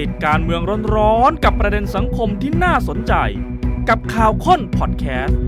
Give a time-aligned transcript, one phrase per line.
[0.00, 0.62] ติดการเมือง
[0.96, 3.14] ร้อนๆกับประเด็นสังคมที่น่าสนใจ
[3.88, 5.38] กับข่าวค้นพอดแคสต์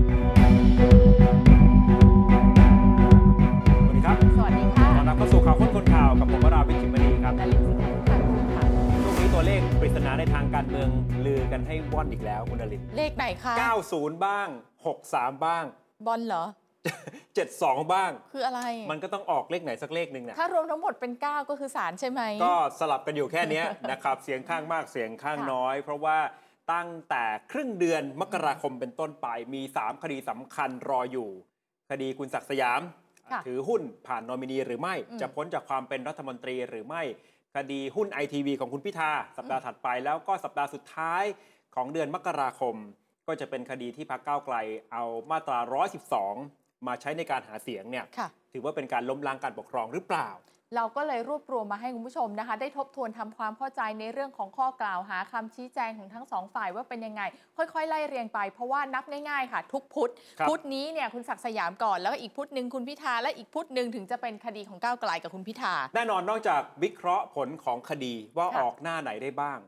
[3.87, 8.65] สวัสดีครับสวัสดีค่ะต้อนรับเข้าสู่ข่าวค้นคนข่าวกับผมวราวิจิตรมณีครับดารินสิงห์ค่ะคุณค่ะ
[9.03, 10.89] ช่วงนี้ตัวเลขปริศนาในทางการเมือง
[11.25, 13.53] ลือกันให้ว่อนอีกแล้วคุณดลินเลขไหนคะ
[13.89, 14.47] 90 บ้าง
[14.95, 15.63] 63 บ้าง
[16.07, 16.43] บอลเหรอ
[16.83, 18.61] 72บ้าง คืออะไร
[18.91, 26.17] มันก็ต้องออกเลขไหนสักเลขหนึ่งนะถ้ารวมทั้งหมดเป็น 9 ก็คือสารใช่ไหม ก็สลับกันอยู่แค่เนี้ยนะครับ เสียงข้างมากเสียงข้างค่ะน้อย เพราะว่า
[26.73, 31.29] ตั้งแต่ครึ่งเดือนมกราคมเป็นต้นไปมี 3 คดีสำคัญรออยู่
[31.91, 32.81] คดีคุณศักดิ์สยาม
[33.31, 37.03] ค่ะถือหุ้นผ่านนอมินีหรือไม่อืมจะพ้นจากความเป็นรัฐมนตรีหรือไม่
[37.55, 41.23] คดีหุ้นไอทีวีของคุณพิธาสัปดาห์ถัดไป แล้วก็สัปดาห์สุดท้าย
[41.75, 42.75] ของเดือนมกราคม
[43.27, 44.55] ก็จะเป็นคดีที่พรรคก้าวไกล
[44.93, 45.59] เอามาตรา
[46.13, 50.29] 112 มาใช้ในการหาเสียงเนี่ยค่ะถือว่าเป็นการล้มล้างการปกครองหรือเปล่า
[50.77, 57.21] เราก็เลยรวบรวมมาให้คุณผู้ชมนะคะ ได้ทบทวนทำความเข้าใจในเรื่องของข้อกล่าวหาคำชี้แจงของทั้งสองฝ่ายว่าเป็นยังไง
[57.57, 69.59] ค่อยๆ ไล่เรียงไป เพราะว่านับง่ายๆค่ะ ทุกพุธครับพุธนี้เนี่ยคุณศักดิ์สยามก่อน แล้วก็อีกพุธหนึ่งคุณพิธาและอีกพุธหนึ่งถึงจะเป็นคดีของก้าวไกลกับคุณพิธาแน่นอนนอกจากวิเคราะห์ผลของคดีว่าค่ะออกหน้าไหนได้บ้าง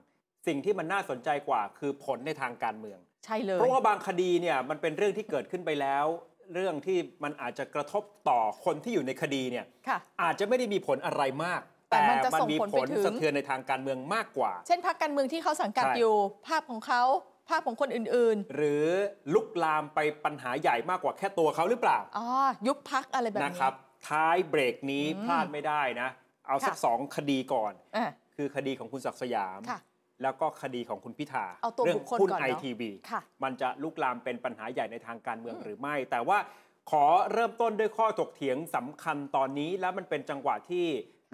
[0.48, 6.06] สิ่งที่มันน่าสนใจกว่าคือผลในทางการเมืองใช่เลยเพราะว่าบางคดีเนี่ยมันเป็นเรื่องที่เกิดขึ้นไปแล้ว
[6.54, 16.16] เรื่องที่มันอาจจะกระทบต่อคนที่อยู่ในคดีเนี่ยค่ะอาจจะไม่ได้มีผลอะไรมาก แต่มันจะมันส่งมีผลผไปลถึงสะเทือนในทางการเมืองมากกว่า เช่นพรรคการเมืองที่เขาสังกัดใช่อยู่
[16.48, 17.04] ภาพของเขา
[17.50, 18.86] ภาพของคนอื่นหรือ
[19.34, 22.28] ลุกลามไปปัญหาใหญ่มากกว่าแค่ตัวเขาหรือเปล่าๆอ๋อ
[22.68, 23.74] ยุบพักอะไรแบบนะนี้ครับ
[24.10, 26.10] ท้ายเบรกนี้อืมพลาดไม่ได้นะ
[26.48, 29.80] เอาสักค่ะสองคดีก่อนอะคือคดีของคุณศักดิ์สยามค่ะ
[30.24, 36.38] แล้วก็คดีของคุณพิธาเอาตัวเรื่บุคคลหุ้นก่อนไอเนอะทีวีค่ะ มันจะลุกลามเป็นปัญหาใหญ่ในทางการเมืองอืมหรือไม่ แต่ว่า
[36.92, 40.86] ขอเริ่มต้นด้วยข้อถกเถียงสำคัญตอนนี้ แล้วมันเป็นจังหวะที่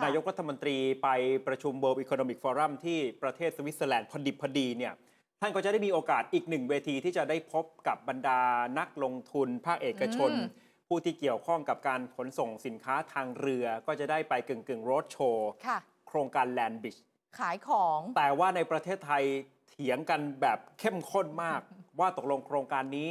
[0.04, 1.10] นายกรัฐมนตรีไป
[1.48, 4.94] ประชุม World Economic Forum ที่ประเทศสวิตเซอร์แลนด์พอดิบพอดีเนี่ย
[5.42, 8.40] ท่านก็จะได้มีโอกาสอีกหนึ่งเวทีที่จะได้พบกับบรรดา
[8.80, 15.78] นักลงทุน ภาคเอกชน อืม ผู้ที่เกี่ยวข้องกับการขนส่งสินค้าทางเรือ ก็จะได้ไปกึ่งกึ่งโรดโชว์ ค่ะ
[16.08, 16.98] โครงการแลนด์บิช
[17.40, 19.24] ขายของ แต่ว่าในประเทศไทย
[19.70, 21.62] เถียงกันแบบเข้มข้นมาก
[22.00, 23.10] ว่าตกลงโครงการนี้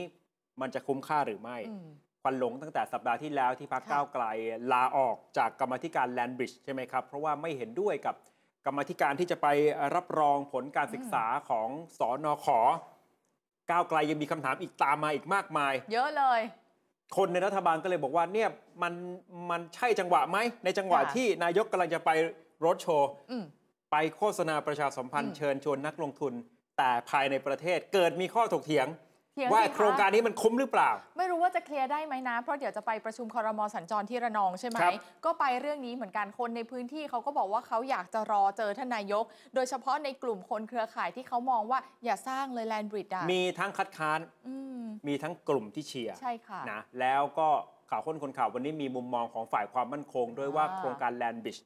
[0.60, 1.88] มันจะคุ้มค่าหรือไม่อืม
[2.22, 4.24] ควันหลงตั้งแต่สัปดาห์ที่แล้วที่พรรคค่ะก้าวไกล
[4.72, 8.14] ลาออกจากกรรมาธิการแลนบริดจ์ใช่ไหมครับ เพราะว่าไม่เห็นด้วยกับ
[8.66, 9.46] กรรมาธิการที่จะไป
[9.94, 12.60] รับรองผลการศึกษาของสอนอขอ
[13.70, 16.40] ก้าวไกลยังมีคำถามอีกตามมาอีกมากมาย เยอะเลย
[17.16, 18.48] คนในรัฐบาลก็เลยบอกว่าเนี่ย
[18.82, 18.92] มัน
[19.50, 22.10] มันใช่จังหวะไหมในจังหวะค่ะที่นายกกำลังจะไป
[22.64, 23.44] รถโชว์อืม
[23.92, 26.32] ไปโฆษณาประชาสัมพันธ์อืมเชิญชวนนักลงทุน
[26.78, 28.88] แต่ภายในประเทศเกิดมีข้อถกเถียง
[29.34, 34.92] เถียงว่าสิะโครงการนี้มันคุ้มหรือเปล่า ไม่รู้ว่าจะเคลียร์ได้ไหมนะ เพราะเดี๋ยวจะไปประชุมคอรมอสัญจรที่ระนองใช่ไหมครับ
[35.24, 39.24] ก็ไปเรื่องนี้เหมือนกันคนในพื้นที่เขาก็บอกว่าเขาอยากจะรอเจอท่านนายก
[39.54, 47.48] โดยเฉพาะในกลุ่มคนเครือข่ายที่เขามองว่าอย่าสร้างเลยแลนบริดจ์อะมีทั้งคัดค้านอืมมีทั้งกลุ่มที่เชียร์ใช่ค่ะนะแล้วก็
[47.90, 51.56] ข่าวข้นคนข่าววันนี้มีมุมมองของฝ่ายความมั่นคง ด้วยว่าอ่าโครงการ Land Bridge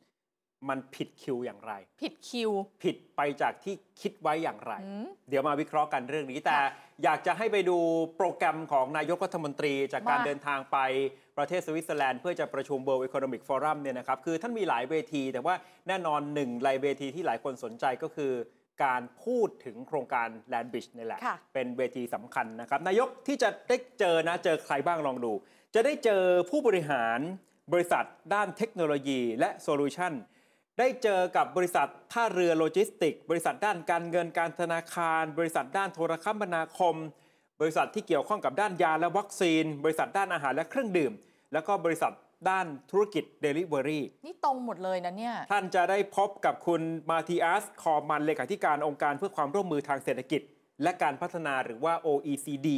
[0.68, 2.50] มันผิดคิวอย่างไร ผิดคิว
[2.82, 6.68] ผิดไปจากที่คิดไว้อย่างไรอืมเดี๋ยวมาวิเคราะห์กันเรื่องนี้ แต่ค่ะ
[7.04, 7.78] อยากจะให้ไปดู
[8.16, 10.78] โปรแกรมของนายกรัฐมนตรี จากการมาเดินทางไป
[11.38, 15.54] ประเทศสวิตเซอร์แลนด์เพื่อจะประชุม World Economic Forum เนี่ยนะครับ คือท่านมีหลายเวที แต่ว่า
[15.88, 18.32] แน่นอนหนึ่งรายเวทีที่หลายคนสนใจก็คือ
[18.84, 25.32] การพูดถึงโครงการ Land Bridge นี่แหละค่ะเป็นเวทีสำคัญนะครับ นายกที่จะได้เจอนะ เจอใครบ้างลองดู
[25.74, 27.18] จะได้เจอผู้บริหาร
[27.72, 28.04] บริษัท
[28.34, 30.12] ด้านเทคโนโลยี และ solution
[30.78, 36.94] ได้เจอกับบริษัทท่าเรือโลจิสติกส์ บริษัทด้านการเงินการธนาคาร บริษัทด้านโทรคมนาคม
[37.60, 41.12] บริษัทที่เกี่ยวข้องกับด้านยาและวัคซีน บริษัทด้านอาหารและเครื่องดื่ม
[41.52, 42.12] แล้วก็บริษัท
[42.50, 50.40] ด้านธุรกิจ Delivery นี่ตรงหมดเลยนะเนี่ย ท่านจะได้พบกับคุณมาติอัสคอมันเลขาธิการองค์การเพื่อความร่วมมือทางเศรษฐกิจ
[50.82, 52.68] และการพัฒนาหรือว่า OECD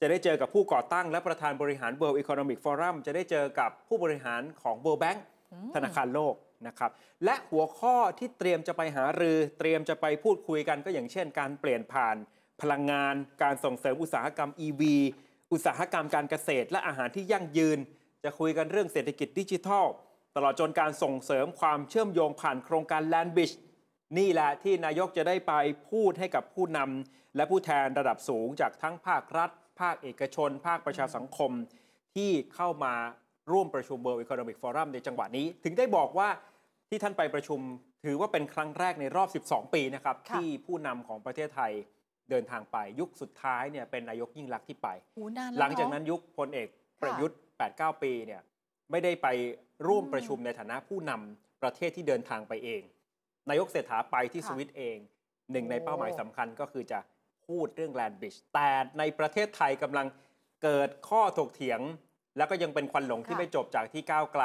[0.00, 5.18] จะได้เจอกับผู้ก่อตั้งและประธานบริหาร World Economic Forum จะได้เจอกับผู้บริหารของ World Bank
[5.52, 6.34] อืมธนาคารโลก
[6.66, 6.90] นะครับ
[7.24, 12.16] และหัวข้อที่เตรียมจะไปหารือ เตรียมจะไปพูดคุยกันก็อย่างเช่น การเปลี่ยนผ่าน
[12.60, 14.82] พลังงาน การส่งเสริมอุตสาหกรรม EV
[15.52, 17.78] อุตสาหกรรมการเกษตร และอาหารที่ยั่งยืน
[18.24, 19.86] จะคุยกันเรื่องเศรษฐกิจดิจิทัล
[20.36, 23.56] ตลอดจนการส่งเสริมความเชื่อมโยงผ่านโครงการ Land Bridge
[24.18, 25.52] นี่แหละที่นายกจะได้ไป
[25.90, 29.50] พูดให้กับผู้นำและผู้แทนระดับสูงจากทั้งภาครัฐ
[29.80, 31.50] ภาคเอกชน ภาคประชาสังคม
[32.14, 32.94] ที่เข้ามา
[33.52, 36.28] ร่วมประชุม World Economic Forum ในจังหวะนี้ ถึงได้บอกว่า
[36.90, 37.60] ที่ท่านไปประชุม
[38.04, 41.72] ถือว่าเป็นครั้งแรกในรอบ 12 ปีนะครับค่ะที่ผู้นำของประเทศไทย
[42.30, 46.68] เดินทางไปยุคสุดท้ายเนี่ยเป็นนายกยิ่งรักษณ์ที่ไปหูนานแล้วหลังจากเอะนั้นยุคพลเอก
[47.02, 47.38] ประยุทธ์
[47.70, 48.40] 8-9 ปีเนี่ย
[48.90, 49.28] ไม่ได้ไป
[49.88, 52.82] ร่วมประชุมในฐานะผู้นำประเทศที่เดินทางไปเอง
[53.50, 54.96] นายกเศรษฐาไปที่ค่ะสวิตเอง
[55.52, 56.98] หนึ่งในเป้าหมายสำคัญก็คือจะ
[57.46, 60.06] พูดเรื่องแลนบริดจ์แต่ในประเทศไทยกำลัง
[60.62, 61.80] เกิดข้อถกเถียง
[62.36, 64.44] แล้วก็ยังเป็นควันหลงที่ค่ะไม่จบจากที่ก้าวไกล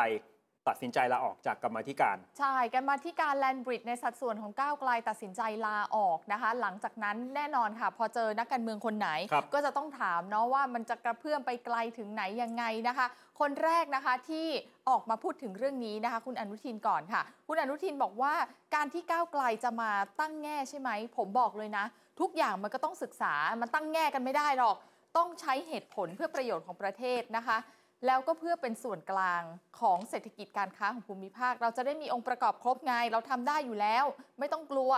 [0.68, 13.08] ตัดสินใจลาออกจากกรรมาธิการ ใช่กันมาที่การแลนบริดในสัดส่วนของก้าวไกลตัดสินใจลาออกนะคะ หลังจากนั้นแน่นอนค่ะ พอเจอนักการเมืองคนไหนครับก็จะต้องถามเนาะว่ามันจะกระเพื่อมไปไกลถึงไหนยังไงนะคะ
[13.40, 14.48] คนแรกนะคะที่
[14.90, 18.34] ออกมาพูดถึงเรื่องนี้นะคะ คุณอนุทินก่อนค่ะ คุณอนุทินบอกว่า
[18.76, 21.86] การที่ก้าวไกลจะมาตั้งแง่ใช่ไหม ผมบอกเลยนะ
[22.20, 24.76] ทุกอย่างมันก็ต้องศึกษามันตั้งแง่กันไม่ได้หรอก
[25.18, 27.58] ต้องใช้เหตุผลเพื่อประโยชน์ของประเทศนะคะ
[28.06, 29.44] แล้วก็เพื่อเป็นส่วนกลาง
[29.80, 34.06] ของเศรษฐกิจการค้าของภูมิภาค เราจะได้มีองค์ประกอบครบไง เราทำได้อยู่แล้ว
[34.40, 34.92] ไม่ต้องกลัว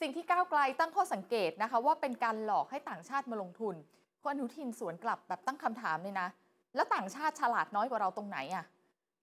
[0.00, 3.74] สิ่งที่ก้าวไกลตั้งข้อสังเกตนะคะ ว่าเป็นการหลอกให้ต่างชาติมาลงทุน
[4.22, 6.28] คุณอนุทินสวนกลับแบบตั้งคำถามเลยนะ
[6.74, 8.64] แล้วต่างชาติฉลาดน้อยกว่าเราตรงไหนอะ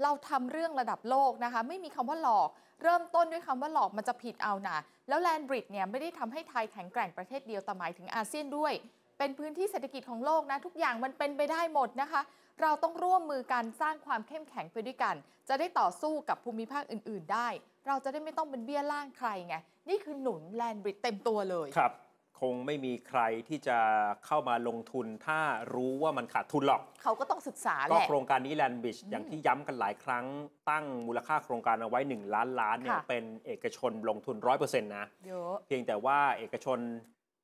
[0.04, 2.50] เราทำเรื่องระดับโลกนะคะ ไม่มีคำว่าหลอก
[2.84, 8.74] เริ่มต้นด้วยคำว่าหลอกมันจะผิดเอานะแล้วแลนบริดเนี่ยไม่ได้ทำให้ไทยแข็งแกร่งประเทศเดียวแต่หมายถึงอาเซียนด้วย
[9.18, 12.22] เป็นพื้นที่เศรษฐกิจของโลกนะทุกอย่างมันเป็นไปได้หมดนะคะ
[12.62, 15.16] เราต้องร่วมมือกันสร้างความเข้มแข็งไปด้วยกัน
[15.50, 17.48] จะได้ต่อสู้กับภูมิภาคอื่น ๆ ได้
[17.88, 19.56] เราจะได้ไม่ต้องเป็นเบี้ยล่างใครไง
[19.90, 21.94] นี่คือหนุนแลนบริดเต็มตัวเลยครับ
[22.42, 23.78] คงไม่มีใครที่จะ
[24.26, 25.40] เข้ามาลงทุน ถ้า
[25.74, 30.26] รู้ว่ามันขาดทุนหรอก เขาก็ต้องศึกษาแหก็ละ โครงการนี้ Land Bridge อืมอย่างที่ย้ำกันหลายครั้ง
[30.70, 36.80] ตั้งมูลค่าโครงการเอาไว้ 1 ล้านล้านเนี่ยค่ะ เป็นเอกชนลงทุน 100%นะ เยอะ เพียงแต่ว่าเอกชน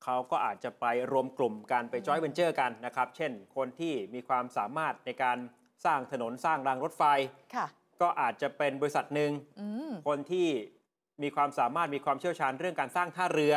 [0.02, 5.38] เขาก็อาจจะไปรวมกลุ่มกันไปอืมจอยเวนเจอร์กันนะครับ เช่น คนที่มีความสามารถในการ
[5.84, 7.02] สร้างถนนสร้างรางรถไฟ
[7.54, 7.66] ค่ะ
[8.02, 10.48] ก็อาจจะเป็นบริษัทหนึ่งอืมคนที่
[11.22, 13.54] มีความสามารถมีความเชี่ยวชาญเรื่องการสร้างท่าเรือ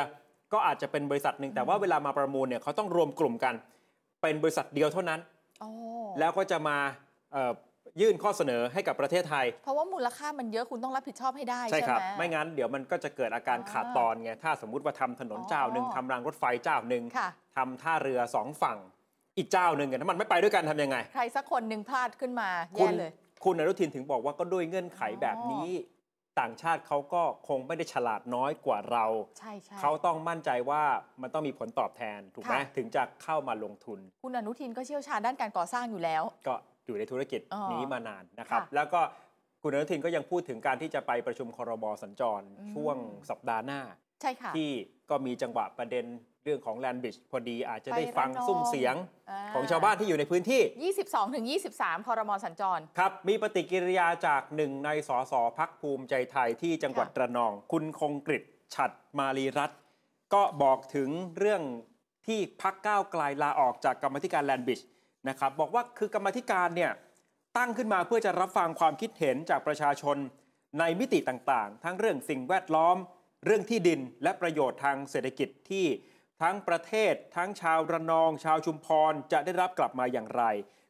[0.53, 3.55] ก็อาจจะเป็นบริษัทหนึ่งแต่ว่าเวลามาประมูลเนี่ยเขาต้องรวมกลุ่มกัน
[4.21, 5.19] เป็นบริษัทเดียวเท่านั้น
[5.63, 5.69] อ๋อ
[6.19, 6.77] แล้วก็จะมา
[7.31, 7.51] เอ่อ
[8.01, 18.77] ยื่นข้อเสนอให้กับประเทศไทย เพราะว่ามูลค่ามันเยอะคุณต้องรับผิดชอบให้ได้ใช่ใช่ครับ ไหม ไม่งั้นเดี๋ยวมันก็จะเกิดอาการอ่าขาดตอนไง ถ้าสมมุติว่าทำถนนเจ้าหนึ่งอ๋อ ทำรางรถไฟเจ้าหนึ่งค่ะ ทำท่าเรือสองฝั่ง
[19.37, 23.11] อีกเจ้าหนึ่งเนี่ยถ้ามันไม่ไปด้วยกันทำยังไง ใครสักคนหนึ่งพลาดขึ้นมาคุแย่ณเลย
[23.43, 25.69] คุณอนุทินถึงบอกว่าก็ด้วยเงื่อนไขอ๋อแบบนี้
[26.39, 29.05] ต่างชาติเขาก็คงไม่ได้ฉลาดน้อยกว่าเรา
[29.39, 30.83] ใช่ใช่ เขาต้องมั่นใจว่า
[31.21, 36.55] มันต้องมีผลตอบแทนถูกไหมค่ะ ถึงจะเข้ามาลงทุน คุณอนุทินก็เชี่ยวชาญด้านการก่อสร้างอยู่แล้ว ก็
[36.85, 39.01] อยู่ในธุรกิจอ๋อนี้มานานนะครับค่ะแล้วก็
[39.61, 42.97] คุณอนุทินก็ยังพูดถึงการที่จะไปประชุมครมสัญจรอืมช่วง
[43.29, 43.81] สัปดาห์หน้า
[44.21, 44.69] ใช่ค่ะที่
[45.09, 46.05] ก็มีจังหวะประเด็น
[46.43, 48.95] เรื่องของแลนบริดจ์พอดีอาจจะได้ไประฟังนองซุ่มเสียง
[49.29, 51.45] อ่าของชาวบ้านที่อยู่ในพื้นที่ 22ถึง
[51.77, 58.43] 23 คอรมอสัญจร ครับ มีปฏิกิริยาจากหนึ่งในสสพักภูมิใจไทยที่จังหวัดค่ะระนอง คุณคงกริต
[58.75, 59.79] ฉัดมารีรัตน์
[60.33, 61.61] ก็บอกถึงเรื่อง
[62.27, 64.87] ที่พักก้าวไกลลาออกจากกรรมาธิการแลนบริดจ์
[65.29, 66.91] นะครับบอกว่าคือกรรมธิการเนี่ย
[67.57, 70.17] ตั้งขึ้นมาเพื่อจะรับฟังความคิดเห็นจากประชาชน
[70.79, 72.97] ในมิติต่างๆ ทั้งเรื่องสิ่งแวดล้อม
[73.45, 75.85] เรื่องที่ดินและประโยชน์ทางเศรษฐกิจที่
[76.41, 80.43] ทั้งประเทศ ทั้งชาวระนอง ชาวชุมพรจะได้รับกลับมาอย่างไร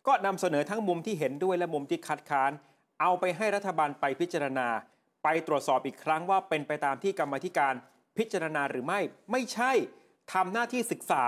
[0.08, 2.52] ก็นำเสนอทั้งมุมที่เห็นด้วยและมุมที่คัดค้าน
[3.02, 4.68] เอาไปให้รัฐบาลไปพิจารณา
[5.24, 7.74] ไปตรวจสอบอีกครั้งว่าเป็นไปตามที่กรรมธิการ
[8.18, 9.00] พิจารณาหรือไม่
[9.32, 9.72] ไม่ใช่
[10.34, 11.24] ทำหน้าที่ศึกษา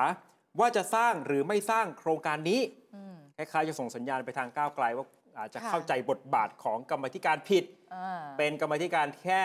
[0.59, 2.61] ว่าจะสร้างหรือไม่สร้างโครงการนี้
[2.95, 5.05] อืมคล้ายๆจะส่งสัญญาณไปทางก้าวไกลว่า
[5.37, 7.63] อาจจะค่ะเข้าใจบทบาทของกรรมาธิการผิด
[7.95, 9.43] อ่าเป็นกรรมาธิการแค่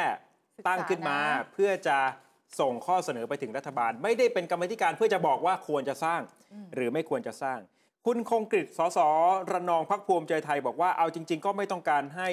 [0.57, 1.99] ศึกษาตั้งขึ้นมานะเพื่อจะ
[2.61, 6.21] ส่งข้อเสนอไปถึงรัฐบาล ไม่ได้เป็นกรรมาธิการเพื่อจะบอกว่าควรจะสร้าง
[6.53, 7.59] อืมหรือไม่ควรจะสร้าง
[8.07, 8.99] คุณคงกริตสส
[9.53, 12.29] ระนองพักภูมิใจไทยบอกว่าเอาจริง ๆ ก็ไม่ต้องการให้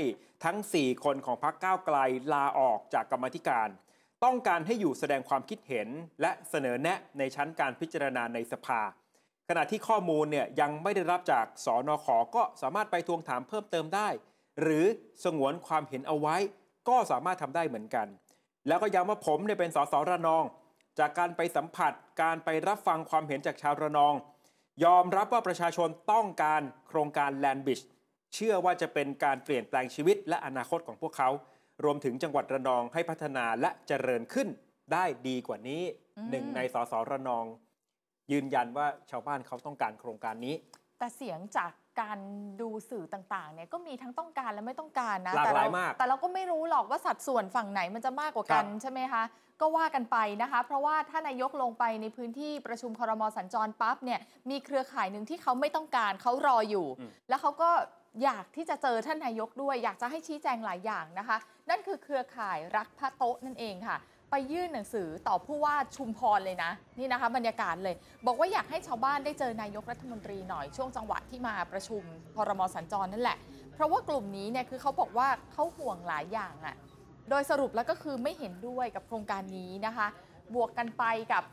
[0.46, 1.98] ทั้ง 4 คนของพักก้าวไกล
[2.34, 3.68] ลาออกจากกรรมาธิการ
[4.24, 5.88] ต้องการให้อยู่แสดงความคิดเห็น
[6.22, 8.82] และเสนอแนะในชั้นการพิจารณาในสภา
[9.50, 14.10] ขณะที่ข้อมูลเนี่ยยังไม่ได้รับจากสอนอขอก็สามารถไปทวงถามเพิ่มเติมได้
[14.62, 14.86] หรือ
[15.24, 16.36] สงวนความเห็นเอาไว้
[16.90, 18.08] ก็สามารถทำได้เหมือนกัน
[18.68, 20.44] แล้วก็ย้ำว่าผมเนี่ยเป็นสสระนอง
[21.00, 24.14] จากการไปสัมผัสการไปรับฟังความเห็นจากชาวระนอง
[24.84, 27.80] ยอมรับว่าประชาชนต้องการโครงการแลนบิช
[28.34, 31.30] เชื่อว่าจะเป็นการเปลี่ยนแปลงชีวิตและอนาคตของพวกเขา
[31.84, 34.48] รวมถึงจังหวัดระนองให้พัฒนาและเจริญขึ้น
[34.94, 35.82] ได้ดีกว่านี้
[36.18, 37.46] อืมหนึ่งในสสระนอง
[38.32, 40.56] ยืนยันว่าชาวบ้านเขาต้องการโครงการนี้
[41.00, 41.72] แต่เสียงจาก
[42.02, 42.20] การ
[42.62, 49.24] ดูสื่อต่างๆเนี่ยก็มีทั้งต้องการและไม่ต้องการนะหลากแต่หลายเรมากแต่เราก็ไม่รู้หรอกว่าสัดส่วนฝั่งไหนมันจะมากกว่ากันครับใช่ไหมคะ
[49.62, 54.20] ก็ว่ากันไปนะคะ เพราะว่าถ้านายกลงไปในพื้นที่ประชุมครมสัญจรปั๊บเนี่ย
[54.50, 57.70] มีเครือข่ายหนึ่งที่เขาไม่ต้องการเขารออยู่อืมแล้วเขาก็
[58.24, 61.38] อยากที่จะเจอท่านนายกด้วย อยากจะให้ชี้แจงหลายอย่างนะคะ
[61.70, 63.98] นั่นคือเครือข่ายรักพระโต๊ะนั่นเองค่ะ
[64.32, 67.96] ไปยื่นหนังสือต่อผู้ว่าชุมพรเลยนะ นี่นะคะบรรยากาศเลย
[68.26, 72.04] บอกว่าอยากให้ชาวบ้านได้เจอนายกรัฐมนตรีหน่อยช่วงจังหวะที่มาประชุม
[72.36, 73.38] ครมสัญจรนั่นแหละ
[73.74, 76.76] เพราะว่ากลุ่มนี้เนี่ยคือเขาบอกว่าเขาห่วงหลายอย่างอะ
[77.30, 80.08] โดยสรุปแล้วก็คือไม่เห็นด้วยกับโครงการนี้นะคะ
[80.56, 81.44] บวกกันไปกับ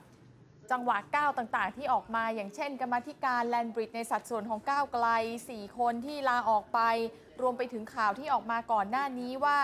[0.70, 5.06] จังหวะก้าวต่างๆ ที่ออกมาอย่างเช่น กรรมธิการแลนบริดในสัดส่วนของก้าวไกล
[5.46, 6.80] 4 คนที่ลาออกไป
[7.40, 9.58] รวมไปถึงข่าวที่ออกมาก่อนหน้านี้ว่า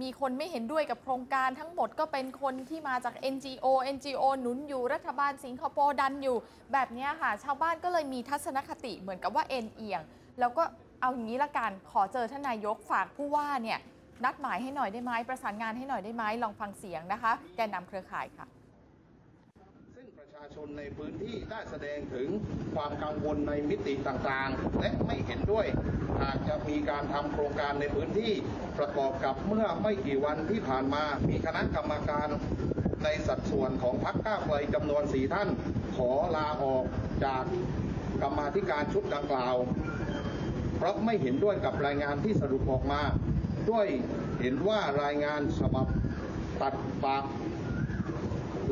[0.00, 6.36] มีคนไม่เห็นด้วยกับโครงการทั้งหมดก็เป็นคนที่มาจาก NGO NGO หนุนอยู่รัฐบาลสิงคโปร์ดันอยู่
[6.72, 10.00] แบบนี้ค่ะ ชาวบ้านก็เลยมีทัศนคติเหมือนกับว่าเอ็นเอียง
[10.40, 10.64] แล้วก็
[11.00, 13.78] เอาอย่างนี้ละกันขอเจอท่านนายกฝากผู้ว่าเนี่ย
[14.24, 22.28] นัดหมายให้หน่อยได้ไหมประสานงานให้หน่อยได้ไหมลองฟังเสียงนะคะ แกนนำเครือข่ายค่ะาชนในพื้นที่ได้แสดงถึง
[22.74, 25.66] ความกังวลในมิติต่างๆ และไม่เห็นด้วย
[26.22, 28.32] หากจะมีการทำโครงการในพื้นที่
[28.78, 32.28] ประกอบกับเมื่อไม่กี่วันที่ผ่านมา มีคณะกรรมการ
[33.04, 35.48] ในสัดส่วนของพรรคก้าวไกลจำนวนสีท่าน
[35.96, 36.84] ขอลาออก
[37.24, 37.44] จาก
[38.22, 39.56] กรรมาธิการชุดดังกล่าว
[40.76, 43.00] เพราะไม่เห็นด้วยกับรายงานที่สรุปออกมา
[43.70, 43.86] ด้วย
[44.40, 45.86] เห็นว่ารายงานฉบับ
[46.60, 47.24] ตัดปาก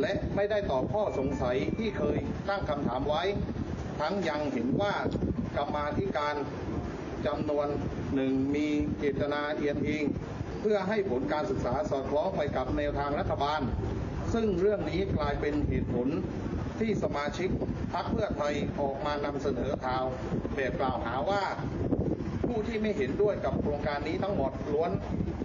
[0.01, 2.19] และไม่ได้ตอบข้อสงสัยที่เคย
[2.49, 3.23] ตั้งคำถามไว้
[4.01, 4.95] ทั้งยังเห็นว่า
[5.57, 6.35] กรรมาธิการ
[7.27, 7.67] จำนวน
[8.15, 8.69] หนึ่งมี
[8.99, 10.05] เจตนาเอียงอิง
[10.61, 13.61] เพื่อให้ผลการศึกษาสอดคล้องไปกับแนวทางรัฐบาล
[14.35, 16.09] ซึ่งเรื่องนี้กลายเป็นเหตุผล
[16.81, 17.49] ที่สมาชิก
[17.95, 20.05] พรรคเพื่อไทยออกมานำเสนอข่าว
[20.55, 21.43] แบบกล่าวหาว่า
[22.47, 24.91] ผู้ที่ไม่เห็นด้วยกับโครงการนี้ทั้งหมดล้วน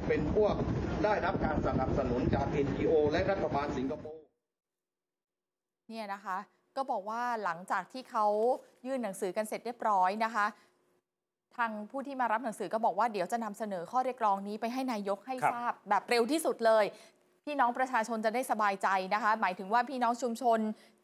[0.08, 0.56] เป็นพวก
[1.04, 4.15] ได้รับการสนับสนุนจาก NGO และรัฐบาลสิงคโปร์
[5.90, 6.38] เนี่ยนะคะ
[6.76, 8.26] ก็บอกว่าหลังจากที่เขา
[8.86, 10.46] ยื่นหนังสือกันเสร็จเรียบร้อยนะคะ
[11.58, 16.86] ทางผู้ที่มารับหนังสือก็บอกว่าเดี๋ยวจะนำเสนอข้อเรียกร้องนี้ไปให้นายกให้ครับทราบแบบเร็วที่สุดเลย
[17.46, 20.60] พี่น้องประชาชนจะได้สบายใจนะคะ หมายถึงว่าพี่น้องชุมชน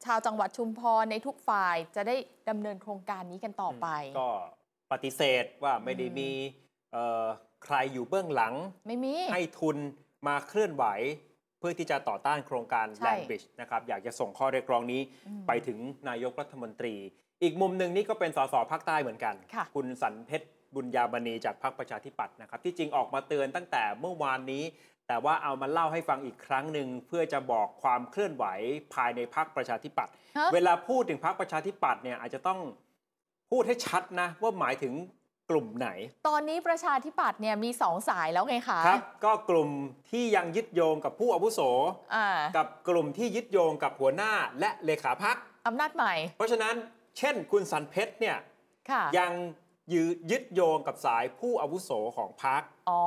[0.06, 2.16] ชาวจังหวัดชุมพรในทุกฝ่ายจะได้
[2.50, 3.88] ดำเนินโครงการนี้กันต่อไป
[4.20, 4.30] ก็
[4.92, 6.30] ปฏิเสธว่าไม่ได้มี
[6.94, 7.26] เอ่อ
[7.66, 8.54] ใครอยู่เบื้องหลัง
[8.88, 9.78] ไม่มีให้ทุน
[10.28, 10.86] มาเคลื่อนไหว
[11.62, 15.78] เพื่อที่จะต่อต้านโครงการใช่แลนบริดจ์นะครับอยากจะส่งข้อเรียกร้องนี้อืมไปถึง
[16.10, 16.96] นายกรัฐมนตรี
[17.44, 24.64] อีกมุมหนึ่งนี่ก็เป็นสสภาคใต้เหมือนกันค่ะณสันเพชรบุญญามณีจากพรรคประชาธิปัตย์นะครับที่จริงออกมาเตือนตั้งแต่เมื่อวานนี้
[25.08, 28.46] แต่ว่าเอามาเล่าให้ฟังอีกครั้งหนึ่งเพื่อจะบอกความเคลื่อนไหว
[28.94, 32.60] ภายในพรรคประชาธิปัตย์ฮะเวลาพูดถึงพรรคประชาธิปัตย์เนี่ยอาจจะต้อง
[33.52, 34.94] พูดให้ชัดนะว่าหมายถึง
[35.50, 35.90] กลุ่มไหน
[36.28, 39.70] ตอนนี้ประชาธิปัตย์เนี่ยมีสองสายแล้วไงคะครับ ก็กลุ่ม
[40.12, 41.60] ที่ยังยึดโยงกับผู้อาวุโส
[42.16, 45.36] อ่ากับกลุ่มที่ยึดโยงกับหัวหน้าและเลขาพัก
[45.68, 46.76] อำนาจใหม่เพราะฉะนั้น
[47.18, 48.38] เช่นคุณสันเพชรเนี่ย
[48.90, 49.32] ค่ะยัง
[49.94, 53.02] ยืยึดโยงกับสายผู้อาวุโสของพัก อ๋อ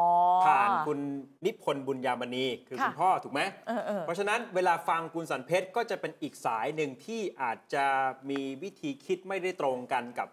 [0.46, 1.00] ผ่านคุณ
[1.44, 7.86] นิพนธ์บุญยามณีคือค่ะ คุณพ่อถูกไหม เออเออเพราะฉะนั้นเวลาฟังคุณสันเพชรก็จะเป็นอีกสายหนึ่งที่อาจจะ
[8.30, 10.28] มีวิธีคิดไม่ได้ตรงกันกับ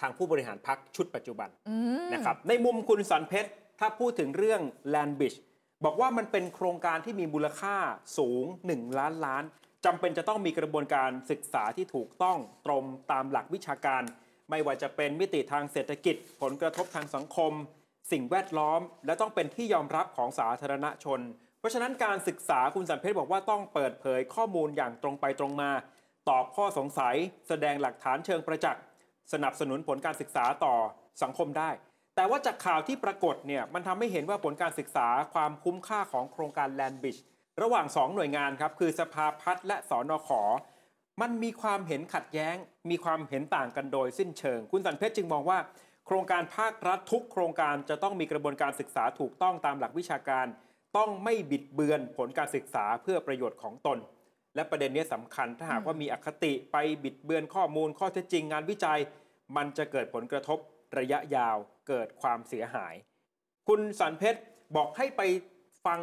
[0.00, 3.50] ทางผู้บริหารพักชุดปัจจุบันอืมนะครับในมุมคุณสันเพชร
[3.80, 4.60] ถ้าพูดถึงเรื่อง
[4.94, 5.38] Land Bridge
[5.84, 7.76] บอกว่ามันเป็นโครงการที่มีมูลค่า
[8.18, 9.44] สูง 1 ล้านล้าน
[9.84, 14.02] จำเป็นจะต้องมีกระบวนการศึกษาที่ถูกต้องตรงตามหลักวิชาการ
[14.50, 17.52] ไม่ว่าจะเป็นมิติทางเศรษฐกิจ ผลกระทบทางสังคม
[18.12, 21.20] สิ่งแวดล้อม และต้องเป็นที่ยอมรับของสาธารณชน
[21.58, 25.70] เพราะฉะนั้นการศึกษาคุณสันเพชรบอกว่าต้องเปิดเผยข้อมูลอย่างตรงไปตรงมา
[26.28, 27.14] ตอบข้อสงสัย
[27.48, 28.82] แสดงหลักฐานเชิงประจักษ์
[29.32, 30.74] สนับสนุนผลการศึกษาต่อ
[31.22, 31.70] สังคมได้
[32.16, 37.20] แต่ว่าจากข่าวที่ปรากฏเนี่ยมันทำให้เห็นว่าผลการศึกษาความคุ้มค่าของโครงการ Land Bridge
[37.62, 40.30] ระหว่าง 2 หน่วยงานครับคือสภาพัฒน์และสอนข
[41.20, 42.56] มันมีความเห็นขัดแย้ง
[42.90, 45.58] มีความเห็นต่างกันโดยสิ้นเชิง คุณสันเพชรจึงมองว่า
[46.06, 50.46] โครงการภาครัฐทุกโครงการจะต้องมีกระบวนการศึกษาถูกต้องตามหลักวิชาการ
[50.96, 53.98] ต้องไม่บิดเบือนผลการศึกษาเพื่อประโยชน์ของตน
[54.58, 58.98] และประเด็นนี้สำคัญถ้าหากว่ามีอคติไปบิดเบือนข้อมูลข้อเท็จจริงงานวิจัย
[59.56, 60.58] มันจะเกิดผลกระทบ
[60.98, 61.56] ระยะยาว
[61.88, 62.94] เกิดความเสียหาย
[63.68, 64.40] คุณสันเพชร
[64.76, 65.22] บอกให้ไป
[65.86, 66.00] ฟัง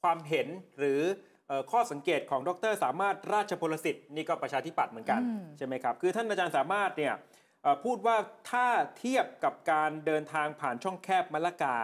[0.00, 0.48] ความเห็น
[0.78, 1.00] หรือ
[1.48, 7.14] เอ่อข้อสังเกตของดร สามารถราชพลสิทธิ์นี่ก็ประชาธิปัตย์เหมือนกันอืมใช่ไหมครับคือท่านอาจารย์สามารถเนี่ย
[7.62, 8.16] เอ่อพูดว่า
[8.50, 8.66] ถ้า
[8.98, 11.76] เทียบกับการเดินทางผ่านช่องแคบมะละกา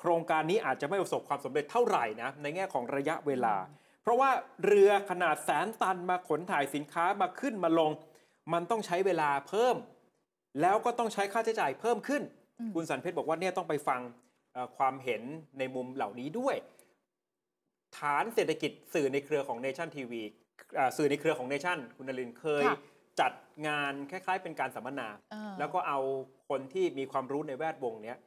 [0.00, 3.77] โครงการนี้อาจจะไม่ประสบความสำเร็จเท่าไหร่นะในแง่ของระยะเวลาเพ
[4.08, 4.30] ราะว่า
[4.66, 7.90] เรือขนาดแสนตันมาขนถ่ายสินค้ามาขึ้นมาลง
[8.52, 9.76] มันต้องใช้เวลาเพิ่ม
[10.60, 12.22] แล้วก็ต้องใช้ค่าใช้จ่ายเพิ่มขึ้น
[12.60, 14.00] อืมคุณสันเพชรบอกว่าเนี่ยต้องไปฟัง
[14.52, 15.22] เอ่อความเห็น
[15.58, 16.56] ในมุมเหล่านี้ด้วย
[17.98, 20.22] ฐานเศรษฐกิจสื่อในเครือของเนชั่นทีวี
[20.96, 22.78] สื่อในเครือของเนชั่นคุณนรินทร์เคยค่ะ
[23.20, 23.32] จัด
[23.66, 25.98] งานคล้ายๆ เป็นการสัมมนาอ่าแล้วก็เอา
[26.48, 28.18] คนที่มีความรู้ในแวดวงเนี้ย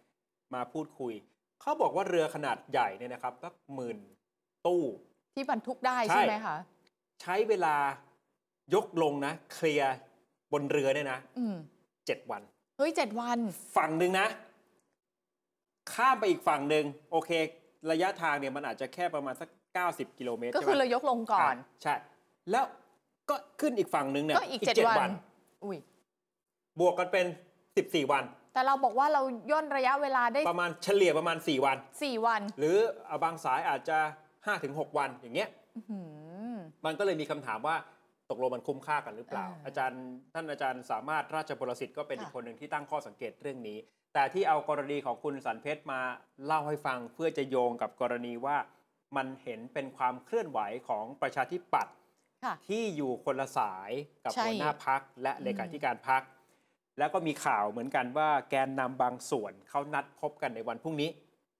[0.53, 1.13] มาพูดคุย
[1.61, 3.97] เขาบอกว่าเรือขนาดใหญ่เนี่ยนะครับสักหมื่น
[4.65, 4.83] ตู้
[5.33, 6.57] ที่บรรทุกได้ใช่ใช่ไหมคะ
[7.21, 7.75] ใช้เวลา
[8.73, 9.95] ยกลงนะ เคลียร์
[10.53, 11.55] บนเรือเนี่ยนะอืม
[12.07, 12.41] เจ็ดวัน
[12.77, 13.39] เฮ้ยเจ็ดวัน
[13.77, 14.27] ฝั่งหนึ่งนะ
[15.93, 17.31] ข้ามไปอีกฝั่งหนึ่งโอเค
[17.91, 19.49] ระยะทางเนี่ยมันอาจจะแค่ประมาณสัก
[19.83, 21.95] 90 กิโลเมตรก็ใช่คือไหมเรายกลงก่อนะใช่
[22.51, 22.65] แล้ว
[23.29, 25.09] ก็ขึ้นอีกฝั่งหนึ่งเนี่ยก็อีกเจ็ดวัน
[25.63, 25.77] อุ้ย
[26.79, 27.25] บวกกันเป็น
[27.67, 28.23] 14 วัน
[28.53, 29.21] แต่เราบอกว่าเรา
[29.51, 33.99] ย่นระยะเวลาได้ประมาณเฉลี่ยประมาณ 4 วัน 4 วัน หรือเอาบางสายอาจจะ
[34.49, 35.99] 5-6 วันอย่างเงี้ยอื้อหื
[36.53, 36.55] อ
[36.85, 37.75] มันก็เลยมีคำถามว่า
[38.29, 43.77] ตกลงมันคุ้มค่ากันหรือเปล่าอ่า อาจารย์ท่านอาจารย์สามารถราชบรสิทธิ์ก็เป็นค่ะอีกคนหนึ่งที่ตั้งข้อสังเกตเรื่องนี้
[44.13, 46.01] แต่ที่เอากรณีของคุณสันเพชรมา
[46.45, 48.57] เล่าให้ฟังเพื่อจะโยงกับกรณีว่า
[49.17, 51.93] มันเห็นเป็นความเคลื่อนไหวของประชาธิปัตย์
[52.43, 53.91] ค่ะที่อยู่คนละสาย
[54.23, 56.21] กับใช่หัวหน้าพักและเลขาธิการพัก
[56.99, 61.09] แล้วก็มีข่าวเหมือนกันว่าแกนนำบางส่วนเขานัดพบกันในวันพรุ่งนี้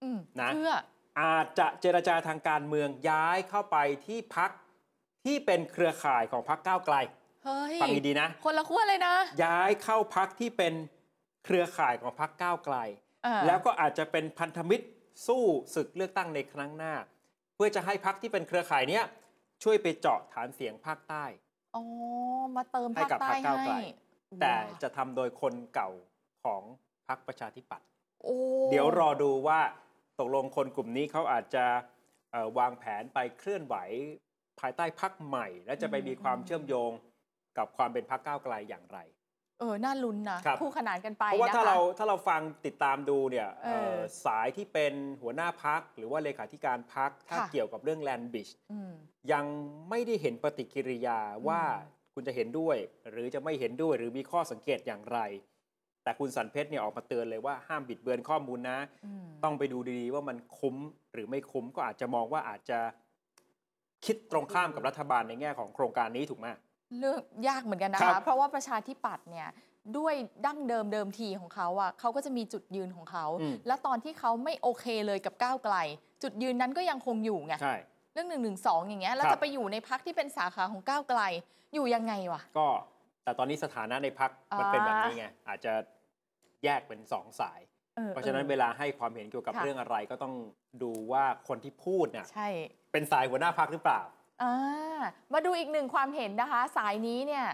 [0.04, 0.74] อืมนะเพื่อ
[1.20, 4.52] อาจจะเจรจาทางการเมืองย้ายเข้าไปที่พัก
[5.26, 6.96] ที่เป็นเครือข่ายของพักก้าวไกล
[7.46, 10.74] เฮ้ยฟังดีๆนะ คนละขั้วเลยนะ ย้ายเข้าพักที่เป็น
[11.46, 12.76] เครือข่ายของพักก้าวไกล
[13.26, 14.86] อ่าแล้วก็อาจจะเป็นพันธมิตร
[15.28, 15.44] สู้
[15.76, 16.94] ศึกเลือกตั้งในครั้งหน้า
[17.56, 19.04] เพื่อจะให้พักที่เป็นเครือข่ายเนี้ย
[19.64, 21.26] ช่วยไปเจาะฐานเสียงภาคใต้
[21.76, 21.84] อ๋อ
[22.56, 23.80] มาเติมให้ภาคกับใต้พรรคก้าวไกลให้
[24.42, 25.90] แต่ว้าจะทำโดยคนเก่า
[26.44, 26.62] ของ
[27.08, 27.88] พักประชาธิปัตย์
[28.24, 28.36] โอ้
[28.72, 29.60] เดี๋ยวรอดูว่า
[30.22, 31.66] ตกลงคนกลุ่มนี้เขาอาจจะ
[32.32, 33.76] เอ่อวางแผนไปเคลื่อนไหว
[34.60, 36.92] ภายใต้พักใหม่ และจะไปมีความเชื่อมโยง
[37.58, 39.00] กับความเป็นพักก้าวไกลอย่างไร
[39.60, 48.92] เออ น่าลุ้นนะครับคู่ขนานกันไปเพราะว่านะคะถ้าเราถ้าเราฟังติดตามดูเนี่ยเออเอ่อสายที่เป็นหัวหน้าพักหรือว่าเลขาธิการพักถ้าค่ะเกี่ยวกับเรื่องแลนบิชอืม
[49.34, 49.46] ยัง
[49.90, 51.62] ไม่ได้เห็นปฏิกิริยาว่า
[52.14, 52.78] คุณจะเห็นด้วย
[53.12, 55.20] หรือจะไม่เห็นด้วยหรือมีข้อสังเกตอย่างไร
[56.04, 60.76] แต่คุณสันเพชรเนี่ยออกมาเตือนเลยว่าห้ามบิดเบือนข้อมูลนะอืมต้องไปดูดีๆว่ามันคุ้ม
[61.14, 62.80] หรือไม่คุ้มก็อาจจะมองว่าอาจจะ
[64.06, 66.48] คิดตรงข้ามกับรัฐบาลในแง่ของโครงการนี้ถูกไหม
[67.00, 67.18] เรื่อง
[67.48, 69.48] ยากเหมือนกันนะครัคะบเพราะว่าประชาธิปัตย์เนี่ย
[69.98, 70.14] ด้วย
[70.46, 75.76] ดั้งเดิมเดิมทีของเขาอะเขาก็จะมีจุดยืนของเขาอืมแล้วตอนที่เขาไม่โอเคเลยกับก้าวไกล
[76.24, 77.76] จุดยืนนั้นก็ยังคงอยู่ไงใช่
[78.14, 81.22] เรื่องหนึ่งหนึ่งสองอย่างเงี้ยแล้วครับจะไปอยู่ในพักที่เป็นสาขาของก้าวไกล
[81.74, 82.68] อยู่ยังไงวะก็
[83.24, 84.30] แต่ตอนนี้สถานะในพัก
[84.60, 85.74] มันอ่าเป็นแบบนี้ไงอาจจะ
[86.64, 87.60] แยกเป็นสองสาย
[87.98, 90.34] ออเพราะฉะนั้นออเวลาให้ความเห็นเกี่ยวกับค่ะเรื่องอะไรก็ต้อง
[90.84, 92.48] ดูว่าคนที่พูดเนี่ยใช่
[92.92, 94.02] เป็นสายหัวหน้าพักหรือเปล่า
[94.44, 94.54] อ่า
[95.34, 97.46] มาดูอีกหนึ่งความเห็นนะคะ สายนี้เนี่ย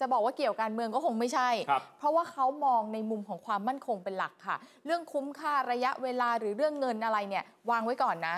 [0.00, 4.56] จะบอกว่าเกี่ยวการเมืองก็คงไม่ใช่ครับเพราะว่าเขามองในมุมของความมั่นคงเป็นหลักค่ะ
[4.86, 8.36] เรื่องคุ้มค่าระยะเวลาหรือเรื่องเงินอะไรเนี่ยวางไว้ก่อนนะ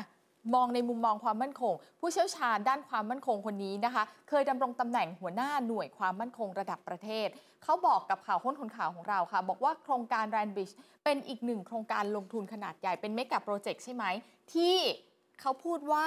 [0.55, 7.29] มองในมุมมองความมั่นคง ผู้เชี่ยวชาญด้านความมั่นคงคนนี้นะคะ เคยดำรงตำแหน่งหัวหน้าหน่วยความมั่นคงระดับประเทศ
[7.65, 10.71] เขาบอกกับข่าวค้นคนข่าวของเราค่ะ บอกว่าโครงการแรนบิช
[11.05, 14.05] เป็นอีกหนึ่งโครงการลงทุนขนาดใหญ่เป็นเมกะโปรเจกต์ใช่ไหม
[14.55, 14.77] ที่
[15.41, 16.07] เขาพูดว่า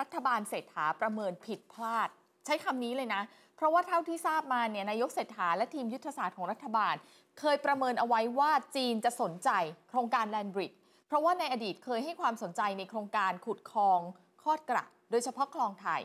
[0.00, 2.08] รัฐบาลเศรษฐาประเมินผิดพลาด
[2.46, 3.22] ใช้คำนี้เลยนะ
[3.56, 6.94] เพราะว่าเท่าที่ทราบมาเนี่ยนายกเศรษฐาและทีมยุทธศาสตร์ของรัฐบาล
[7.40, 9.50] เคยประเมินเอาไว้ว่าจีนจะสนใจ
[9.88, 10.72] โครงการแลนบริด
[11.10, 14.00] เพราะว่าในอดีตเคยให้ความสนใจในโครงการขุดคลอง
[14.42, 16.00] คลอดกระโดยเฉพาะคลองไทย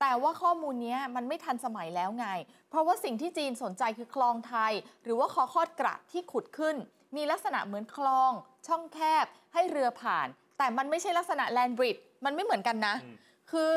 [0.00, 2.26] แต่ว่าข้อมูลเนี้ยมันไม่ทันสมัยแล้วไง
[2.70, 6.76] เพราะว่าสิ่งที่จีนสนใจคือคลองไทย หรือว่าคอคลอดกระที่ขุดขึ้น
[7.16, 8.32] มีลักษณะเหมือนคลอง
[8.66, 10.26] ช่องแคบ ให้เรือผ่าน
[10.58, 13.14] แต่มันไม่ใช่ลักษณะแลนบริดมันไม่เหมือนกันนะอืม
[13.52, 13.72] คือ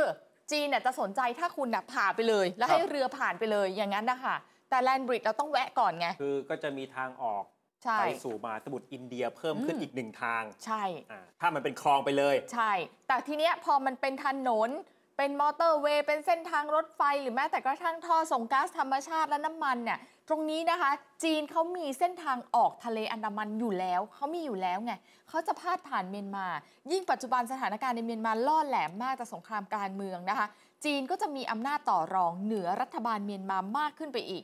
[0.51, 4.35] จีนเนี่ยจะสนใจถ้าคุณน่ะผ่าไปเลย แล้วครับให้เรือผ่านไปเลยอย่างนั้นนะคะ
[4.69, 7.60] แต่แลนบริดเราต้องแวะก่อนไง คือก็จะมีทางออกใช่
[7.99, 12.71] ไปสู่มหาสมุทรอินเดียเพิ่มขึ้นอืมอีกหนึ่งทาง ใช่อ่าถ้ามันเป็นคลองไปเลย ใช่
[13.07, 14.71] แต่ทีเนี้ยพอมันเป็นถนน
[15.17, 20.91] เป็นมอเตอร์เวย์ เป็นเส้นทางรถไฟ หรือแม้แต่กระทั่งท่อส่งก๊าซธรรมชาติและน้ำมันเนี่ย ตรงนี้นะคะ
[21.23, 24.93] จีนเขามีเส้นทางออกทะเลอันดามันอยู่แล้ว เขามีอยู่แล้วไง
[25.29, 26.45] เขาจะพาดผ่านเมียนมา
[26.91, 30.47] ยิ่งปัจจุบันสถานการณ์ในเมียนมาล่อแหลมมากจากสงครามการเมืองนะคะ
[30.85, 34.43] จีนก็จะมีอำนาจต่อรองเหนือรัฐบาลเมียนมามากขึ้นไปอีก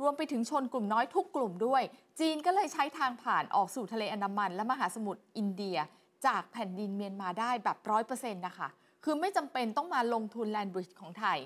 [0.00, 1.82] รวมไปถึงชนกลุ่มน้อยทุกกลุ่มด้วย
[2.20, 5.78] จีนก็เลยใช้ทางผ่านออกสู่ทะเลอันดามัน และมหาสมุทรอินเดีย
[6.26, 8.68] จากแผ่นดินเมียนมาได้แบบร้อยเปอร์เซ็นต์นะคะ
[9.04, 11.38] คือไม่จำเป็นต้องมาลงทุนแลนบริดจ์ของไทย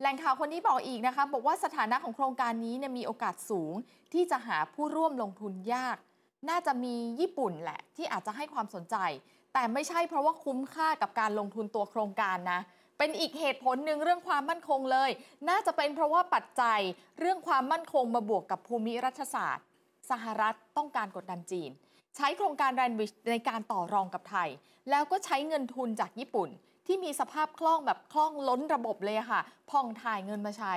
[0.00, 3.74] แหล่งข่าวคนนี้บอกอีกนะคะ บอกว่าสถานะของโครงการนี้เนี่ยมีโอกาสสูง
[4.12, 5.96] ที่จะหาผู้ร่วมลงทุนยาก
[6.48, 8.96] น่าจะมีญี่ปุ่นแหละที่อาจจะให้ความสนใจ
[9.54, 12.60] แต่ไม่ใช่เพราะว่าคุ้มค่ากับการลงทุนตัวโครงการนะ
[12.98, 15.10] เป็นอีกเหตุผลหนึ่งเรื่องความมั่นคงเลย
[15.48, 16.80] น่าจะเป็นเพราะว่าปัจจัย
[17.20, 19.66] เรื่องความมั่นคงมาบวกกับภูมิรัฐศาสตร์
[20.10, 21.70] สหรัฐต้องการกดดันจีน
[22.16, 24.48] ใช้โครงการแรนบิชในการต่อรองกับไทย
[24.90, 26.48] แล้วก็ใช้เงินทุนจากญี่ปุ่น
[26.86, 30.74] ที่มีสภาพคล่องแบบคล่องล้นระบบเลยค่ะพ่องถ่ายเงินมาใช้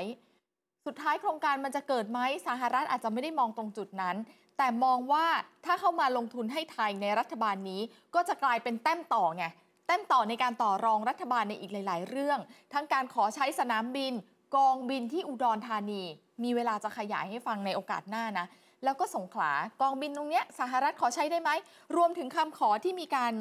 [0.85, 4.15] สุดท้ายโครงการมันจะเกิดไหมสหรัฐอาจจะไม่ได้มองตรงจุดนั้น
[4.57, 5.25] แต่มองว่า
[5.65, 7.81] ถ้าเข้ามาลงทุนให้ไทยในรัฐบาลนี้
[8.15, 9.45] ก็จะกลายเป็นแต้มต่อไง
[9.87, 12.39] แต้มต่อในการต่อรองรัฐบาลในอีกหลาย ๆ เรื่อง
[12.73, 14.13] ทั้งการขอใช้สนามบิน
[14.55, 16.03] กองบินที่อุดรธานี
[16.43, 18.45] มีเวลาจะขยายให้ฟังในโอกาสหน้านะ
[18.83, 21.51] แล้วก็สงขลากองบินตรงเนี้ยสหรัฐขอใช้ได้ไหม
[21.95, 23.33] รวมถึงคำขอที่มีการ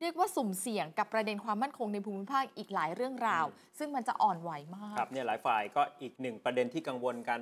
[0.00, 7.40] เรียกว่าสุ่มเสี่ยงกับประเด็นความมั่นคงในภูมิภาคอีกหลายเรื่องราวอืมซึ่งมันจะอ่อนไหวมากครับเนี่ยหลายฝ่ายก็อีกหนึ่งประเด็นที่กังวลกัน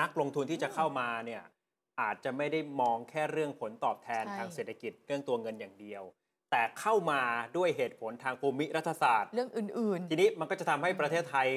[0.00, 1.42] นักลงทุนที่จะเข้ามาเนี่ย
[2.00, 6.02] อาจจะไม่ได้มองแค่เรื่องผลตอบแทนใช่ทางเศรษฐกิจเรื่องตัวเงินอย่างเดียว
[6.52, 7.20] แต่เข้ามา
[7.56, 11.48] ด้วยเหตุผลทางภูมิรัฐศาสตร์ เรื่องอื่น ทีนี้มันก็จะทำให้ประเทศไทย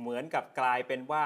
[0.00, 1.24] เหมือนกับกลายเป็นว่า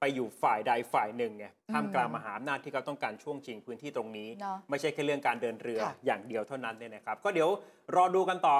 [0.00, 7.48] ไปอยู่ฝ่ายใดฝ่ายหนึ่งไงท่ามกลางมหาอำนาจที่เขาต้องการช่วงชิงพื้นที่ตรงนี้เนอะไม่ใช่แค่เรื่องการเดินเรือค่ะอย่างเดียวเท่านั้นเนี่ยนะครับ ก็เดี๋ยว
[7.96, 8.56] รอดูกันต่อ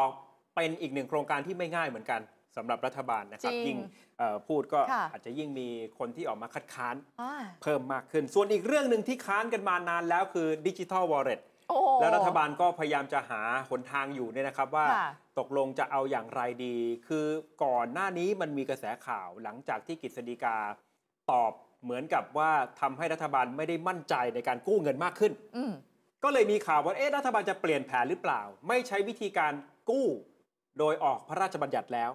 [0.57, 2.21] เป็นอีกหนึ่งโครงการที่ไม่ง่ายเหมือนกัน
[2.57, 3.79] สำหรับรัฐบาลนะครับจริงยิ่ง
[4.19, 16.77] เอ่อพูดก็ค่ะอาจจะยิ่งมีคนที่ออกมาคัดค้านๆอ่าเพิ่มมากขึ้น ส่วนอีกเรื่องหนึ่งที่ค้านกันมานานแล้วคือดิจิทัลวอลเล็ต โอ้แล้วรัฐบาลก็พยายามจะหาหนทางอยู่เนี่ยนะครับว่าค่ะตกลงจะเอาอย่างไรดี
[17.09, 17.27] คือ
[17.65, 20.57] ก่อนหน้านี้มันมีกระแสข่าวหลังจากที่กฤษฎีกา
[21.31, 21.53] ตอบ
[21.83, 22.51] เหมือนกับว่า
[22.81, 25.73] ทำให้รัฐบาลไม่ได้มั่นใจในการกู้เงินมากขึ้น อืม
[26.25, 29.53] ก็เลยมีข่าวว่าเอ๊ะรัฐบาลจะเปลี่ยนแผนหรือเปล่า ไม่ใช้วิธีการ
[29.91, 30.07] กู้
[30.79, 32.11] โดยออกพระราชบัญญัติแล้ว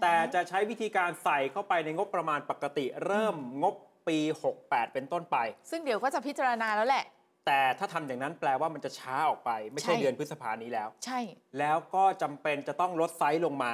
[0.00, 3.74] แต่จะใช้วิธีการใส่เข้าไปในงบประมาณปกติ เริ่มงบ
[4.08, 4.18] ปี
[4.58, 5.36] 68 เป็นต้นไป
[5.70, 7.04] ซึ่งเดี๋ยวก็จะพิจารณาแล้วแหละ
[7.46, 11.20] แต่ถ้าทำอย่างนั้นแปลว่ามันจะช้าออกไป ไม่ใช่ใช่เดือนพฤษภานี้แล้ว ใช่
[11.58, 13.72] แล้วก็จำเป็นจะต้องลดไซส์ลงมา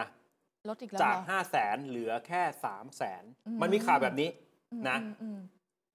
[0.68, 4.28] ลดอีกแล้วจากเหรอ5 0 0แสนเหลือแค่3 0 0แสนอืมมันมีข่าวแบบนี้
[4.72, 5.38] อืมนะอืมอืม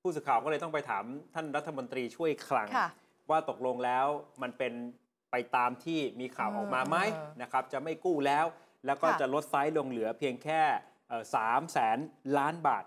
[0.01, 2.89] ผู้สื่อข่าวก็เลยต้องไปถามท่านรัฐมนตรีช่วยคลังค่ะ
[3.29, 4.05] ว่าตกลงแล้ว
[4.41, 4.73] มันเป็น
[5.31, 8.45] ไปตามที่มีข่าวออกมาไหมเออนะครับ จะไม่กู้แล้ว
[8.85, 10.61] แล้วก็ค่ะจะลดไซส์ลงเหลือเพียงแค่
[11.35, 11.97] สามแสน
[12.37, 12.83] ล้านบาท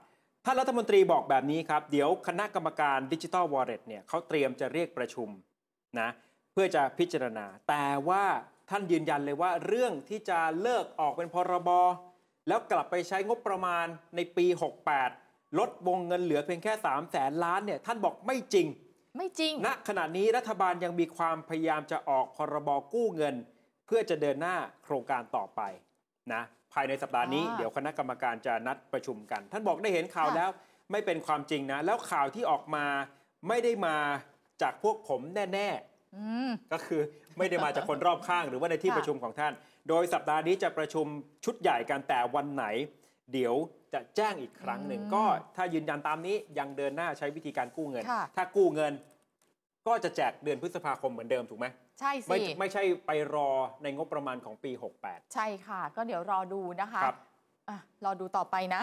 [0.48, 5.28] ท่านรัฐมนตรีบอกแบบนี้ครับ เดี๋ยวคณะกรรมการดิจิทัลวอลเล็ตเนี่ยเขาเตรียมจะเรียกประชุม
[6.00, 6.08] นะ
[6.52, 8.24] เพื่อจะพิจารณา แต่ว่า
[8.70, 11.70] ท่านยืนยันเลยว่าเรื่องที่จะเลิกออกเป็นพรบ
[12.48, 14.46] แล้วกลับไปใช้งบประมาณในปี
[15.02, 18.66] 68 ลดวงเงินเหลือเพียงแค่ 3 0 0แสนล้านเนี่ยท่านบอกไม่จริง
[19.16, 23.34] ไม่จริง ณ ขณะนี้รัฐบาลยังมีความพยายามจะออกพรบกู้เงิน
[23.86, 25.60] เพื่อจะเดินหน้าโครงการต่อไป
[26.34, 30.50] นะ ภายในสัปดาห์นี้อ่าเดี๋ยวคณะกรรมการจะนัดประชุมกัน ท่านบอกได้เห็นข่าวค่ะแล้ว
[30.92, 32.86] ไม่เป็นความจริงนะ แล้วข่าวที่ออกมา
[33.48, 33.96] ไม่ได้มา
[34.62, 35.70] จากพวกผมแน่
[36.16, 37.02] อืมๆก็คือ
[37.38, 39.52] ไม่ได้มาจากคนรอบข้าง หรือว่าในที่ค่ะประชุมของท่าน
[39.88, 41.06] โดยสัปดาห์นี้จะประชุม
[41.44, 42.64] ชุดใหญ่กันแต่วันไหน
[43.32, 43.54] เดี๋ยว
[43.94, 45.24] จะแจ้งอีกครั้งหนึ่งก็
[45.56, 48.92] ถ้ายืนยันตามนี้ยังเดินหน้าใช้วิธีการกู้เงินค่ะถ้ากู้เงิน
[49.86, 51.66] ก็จะแจกเดือนพฤษภาคมเหมือนเดิมถูกไหม
[52.00, 53.48] ใช่สิ ไม่ไม่ใช่ไปรอ
[53.82, 54.70] ในงบประมาณของปี
[55.02, 57.18] 68 ใช่ค่ะ ก็เดี๋ยวรอดูนะคะครับ
[57.68, 58.82] อะรอดูต่อไปนะ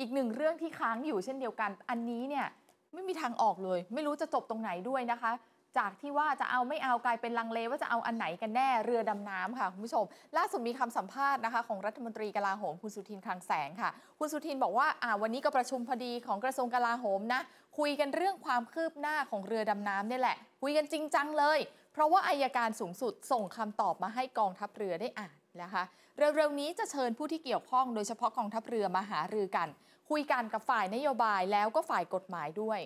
[0.00, 2.46] อีกหนึ่งเรื่องที่ค้างอยู่เช่นเดียวกัน อันนี้เนี่ย
[2.94, 5.32] ไม่มีทางออกเลย ไม่รู้จะจบตรงไหนด้วยนะคะ
[5.78, 10.04] จากที่ว่าจะเอาไม่เอากลายเป็นลังเลว่าจะเอาอันไหนกันแน่เรือดำน้ำค่ะคุณผู้ชม
[10.36, 17.40] ล่าสุดมีคำสัมภาษณ์นะคะของรัฐมนตรีกลาโหมคุณสุทินคลังแสงค่ะ คุณสุทินบอกว่าอ่าวันนี้ก็ประชุมพอดีของกระทรวงกลาโหมนะ
[17.78, 21.58] คุยกันเรื่องความคืบหน้าของเรือดำน้ำเนี่ยแหละ คุยกันจริงจังเลย
[21.92, 25.82] เพราะว่าอายการสูงสุดส่งคำตอบมาให้กองทัพเรือได้อ่านนะคะ
[26.18, 29.68] เร็วๆนี้จะเชิญผู้ที่เกี่ยวข้องโดยเฉพาะกองทัพเรือมาหารือกัน
[30.10, 32.80] คุยกันกับฝ่ายนโยบายแล้วก็ฝ่ายกฎหมายด้วย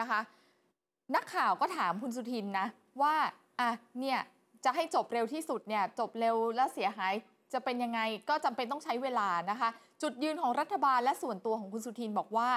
[0.00, 0.20] นะคะ
[1.14, 2.66] นักข่าวก็ถามคุณสุทินนะ
[3.02, 3.14] ว่า
[3.60, 4.18] อะเนี่ย
[4.64, 7.14] จะให้จบเร็วที่สุดเนี่ยจบเร็วและเสียหาย
[7.52, 9.68] จะเป็นยังไงก็จำเป็นต้องใช้เวลานะคะ
[10.02, 12.50] จุดยืนของรัฐบาลและส่วนตัวของคุณสุทินบอกว่า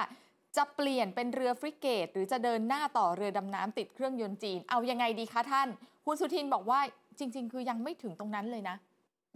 [0.56, 5.68] จะเปลี่ยนเป็นเรือฟริเกต หรือจะเดินหน้าต่อเรือดำน้ำติดเครื่องยนต์จีน เอายังไงดีคะท่าน
[6.06, 6.80] คุณสุทินบอกว่า
[7.18, 8.76] จริง ๆ คือยังไม่ถึงตรงนั้นเลยนะ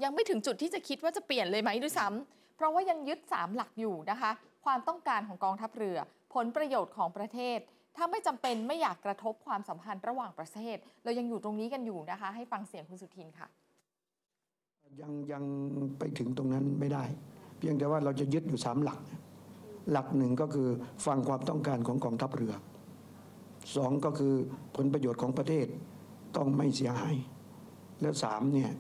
[0.05, 4.31] ยังไม่ถึงจุดที่จะคิดว่าจะเปลี่ยนเลยไหมด้วยซ้ำเพราะว่ายังยึด3หลักอยู่นะคะ
[4.64, 5.98] ความต้องการของกองทัพเรือ
[6.35, 7.59] ผลประโยชน์ของประเทศ
[7.96, 13.48] ถ้าไม่จำเป็นไม่อยากกระทบความสัมพันธ์ระหว่างประเทศ เรายังอยู่ตรงนี้กันอยู่นะคะ ให้ฟังเสียงคุณสุทินค่ะ
[15.00, 15.44] ยังยัง
[15.98, 17.05] ไปถึงตรงนั้นไม่ได้
[17.59, 18.98] เพียงแต่ว่าเราจะยึดอยู่สามหลัก
[19.90, 20.68] หลักหนึ่งก็คือ
[21.07, 22.55] ฟังความต้องการของกองทัพเรือ
[23.76, 24.35] สองก็คือ
[24.76, 25.66] ผลประโยชน์ของประเทศ
[26.37, 27.14] ต้องไม่เสียหาย
[28.00, 28.70] แล้วสามเนี่ย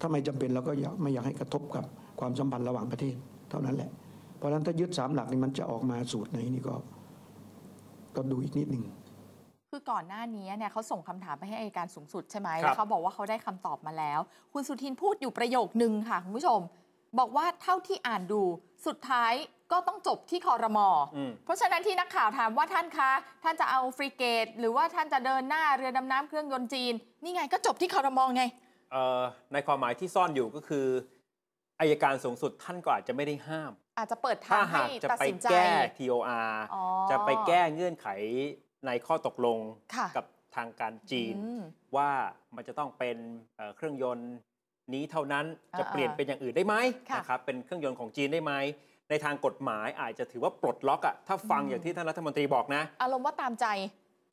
[0.00, 1.84] ถ้าไม่จำเป็นเราก็อยากไม่อยากให้กระทบกับ
[2.20, 3.16] ความสัมพันธ์ระหว่างประเทศ
[3.50, 3.90] เท่านั้นแหละ
[4.36, 6.74] เพราะฉะนั้นถ้ายึดสามหลักนี่มันจะออกมาสูตรไหนนี่ก็
[8.16, 8.84] ก็ดูอีกนิดหนึ่ง
[9.70, 14.20] คือก่อนหน้านี้เนี่ยเขาส่งคำถามไปให้อัยการสูงสุดใช่ไหมครับแล้วเขาบอกว่าเขาได้คำตอบมาแล้ว
[14.52, 16.60] คุณสุทินพูดอยู่ประโยคนึงค่ะคุณผู้ชม
[17.18, 18.42] บอกว่าเท่าที่อ่านดู
[18.86, 19.32] สุดท้าย
[19.72, 23.10] ก็ต้องจบที่คอรมออืมเพราะฉะนั้นที่นักข่าวถามว่าท่านคะ
[23.44, 28.42] ท่านจะเอาฟริเกต หรือว่าท่านจะเดินหน้าเรือดำน้ำเครื่องยนต์จีน นี่ไงก็จบที่คอรมอไง
[28.92, 29.22] เอ่อ
[29.52, 30.86] ในความหมายที่ซ่อนอยู่ก็คือ
[31.80, 38.08] อายการสูงสุดท่านก็อาจจะไม่ได้ห้าม อาจจะเปิดถ้าทางให้หากจะตัดไปสินใจ แก้ TOR อ๋อจะไปแก้เงื่อนไข
[38.86, 39.58] ในข้อตกลง
[39.94, 40.24] ค่ะกับ
[40.56, 41.62] ทางการจีน อืม
[41.96, 42.10] ว่า
[42.56, 43.16] มันจะต้องเป็น
[43.56, 44.30] เอ่อเครื่องยนต์
[44.94, 45.44] นี้เท่านั้น
[45.78, 46.74] จะอ่าๆเปลี่ยนเป็นอย่างอื่นได้ไหม
[47.10, 48.52] ค่ะ นะครับเป็นเครื่องยนต์ของจีนได้ไหม
[49.10, 53.66] ในทางกฎหมายอาจจะถือว่าปลดล็อกอะถ้าฟังอืมอย่างที่ท่านรัฐมนตรีบอกนะ อารมณ์ว่าตามใจ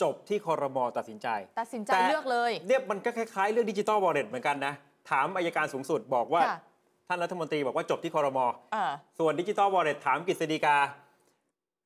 [0.01, 1.27] จบที่คอรมอตัดสินใจ
[1.59, 4.73] ตัดสินใจแต่ เลือกเลย เนี่ยมันก็คล้ายๆ เรื่องดิจิตอลวอลเล็ตเหมือนกันนะ
[5.09, 6.57] ถามอายการสูงสุดบอกว่า ค่ะ
[7.11, 10.77] ท่านรัฐมนตรีบอกว่าจบที่คอรมอเออส่วนดิจิ t a ลวอลเล็ตถามกฤษฎีกา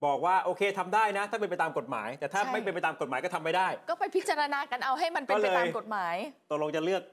[0.05, 6.15] บอกว่าโอเคทำได้นะ ถ้าเป็นไปตามกฎหมาย แต่ถ้าใช่ไม่เป็นไปตามกฎหมายก็ทำไม่ได้ ก็ไปพิจารณากันเอาให้มันเป็นก็ไปเลยตามกฎหมาย
[6.49, 7.03] ตกลงจะเลือก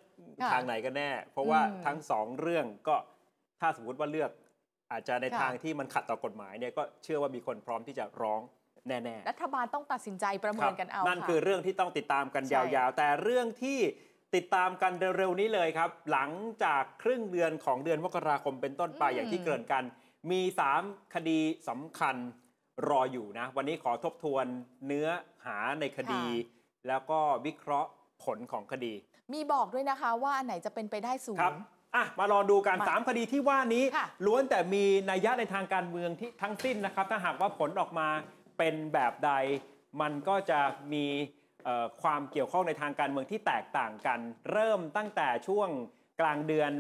[0.43, 2.97] ค่ะทางไหนกันแน่ เพราะว่าอืมทั้งสองเรื่องก็
[3.61, 4.31] ถ้าสมมติว่าเลือก
[4.93, 8.41] อาจจะในค่ะทางที่มันขัดต่อกฎหมายเนี่ยก็เชื่อว่ามีคนพร้อมที่จะร้อง
[8.89, 13.79] แน่ๆ รัฐบาลต้องตัดสินใจประเมิครันบกันเอา นั่นค่ะคือเรื่องที่ต้องติดตามกันใช่ยาวๆ แต่เรื่องที่
[14.35, 16.31] ติดตามกันเร็วๆนี้เลยครับ หลัง
[16.65, 19.85] จากครึ่งเดือนของเดือนมกราคมเป็นต้นไปอย่างที่เกริ่นกัน
[20.31, 20.41] มี
[20.79, 22.17] 3 คดีสำคัญ
[22.89, 24.47] รออยู่นะ วันนี้ขอทบทวน
[24.87, 25.09] เนื้อ
[25.47, 26.25] หาในคดี
[26.89, 27.91] แล้วก็วิเคราะห์
[28.25, 28.93] ผลของคดี
[29.33, 31.55] มีบอกด้วยนะคะว่าอันไหนจะเป็นไปได้สูงครับ
[31.95, 38.09] อะมารอดูกันมา3คดีที่ว่านี้ค่ะล้วนแต่มีนัยยะในทางการเมืองที่ทั้งสิ้นนะครับ ถ้าหากว่าผลออกมา
[38.59, 39.33] เป็นแบบใด
[40.01, 40.61] มันก็จะ
[40.93, 41.42] มีเอ่อ
[42.03, 44.21] ความเกี่ยวข้องในทางการเมืองที่แตกต่างกัน
[44.53, 45.69] เริ่มตั้งแต่ช่วง
[46.21, 46.73] กลางเดือน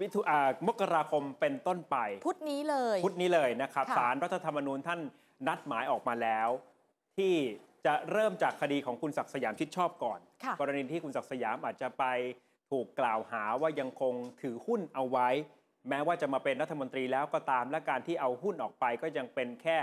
[0.00, 5.00] วิถุอ่ามกราคมเป็นต้นไป พุธนี้เลยพุธนี้เลยนะครับค่ะสารรัฐธรรมนูญท่าน
[5.48, 6.48] นัดหมายออกมาแล้ว
[7.16, 7.34] ที่
[7.86, 12.04] จะเริ่มจากคดีของคุณศักดิ์สยามชิดชอบก่อนค่ะกรณีที่คุณศักดิ์สยามอาจจะไป
[12.70, 15.28] ถูกกล่าวหาว่ายังคงถือหุ้นเอาไว้
[15.88, 19.78] แม้ว่าจะมาเป็นรัฐมนตรีแล้วก็ตามและการที่เอาหุ้นออกไปก็ยังเป็นแค่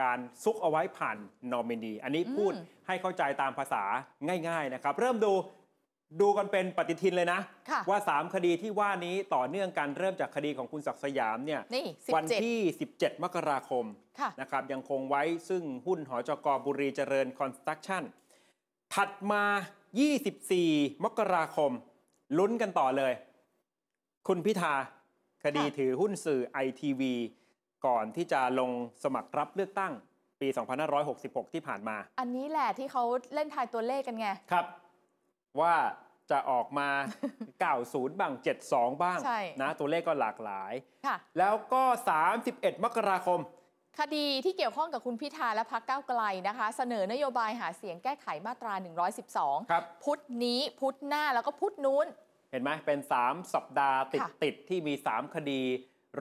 [0.00, 1.16] การซุกเอาไว้ผ่าน
[1.52, 3.82] นอมินี อันนี้พูดอืมให้เข้าใจตามภาษา
[4.48, 5.32] ง่ายๆนะครับ เริ่มดู
[6.20, 12.58] ดูกันเป็นปฏิทินเลยนะค่ะว่า 3 คดีที่ว่านี้ต่อเนื่องกันเริ่มจากคดีของคุณศักดิ์สยามเนี่ยนี่วัน17ที่
[12.92, 13.84] 17 มกราคม
[14.20, 18.02] ค่ะนะครับยังคงไว้ซึ่งหุ้นหอจกบุรีเจริญคอนสตรักชั่น
[18.94, 19.44] ถัดมา
[20.24, 21.72] 24 มกราคม
[22.38, 23.12] ลุ้นกันต่อเลย
[24.28, 24.74] คุณพิธา
[25.44, 27.14] คดีค่ะถือหุ้นสื่อไอทีวี
[27.86, 28.70] ก่อนที่จะลง
[29.04, 29.92] สมัครรับเลือกตั้ง
[30.40, 30.48] ปี
[31.00, 34.66] 2566 ที่ผ่านมา อันนี้แหละที่เขาเล่นทายตัวเลขกันไง ครับ
[35.60, 35.74] ว่า
[36.30, 36.88] จะออกมา
[37.54, 38.32] 90 บ้าง
[38.66, 40.72] 72 บ้างใช่นะตัวเลขก็หลากหลาย
[41.06, 41.82] ค่ะ แล้วก็
[42.34, 43.40] 31 มกราคม
[43.98, 48.74] คดีที่เกี่ยวข้องกับคุณพิธาและพักก้าวไกลนะคะ เสนอนโยบายหาเสียงแก้ไขมาตรา
[49.22, 52.06] 112 ครับ พุธนี้พุธหน้าแล้วก็พุธนู้น
[52.50, 55.62] เห็นไหมเป็น 3 สัปดาห์ติดค่ะติดที่มี 3 คดี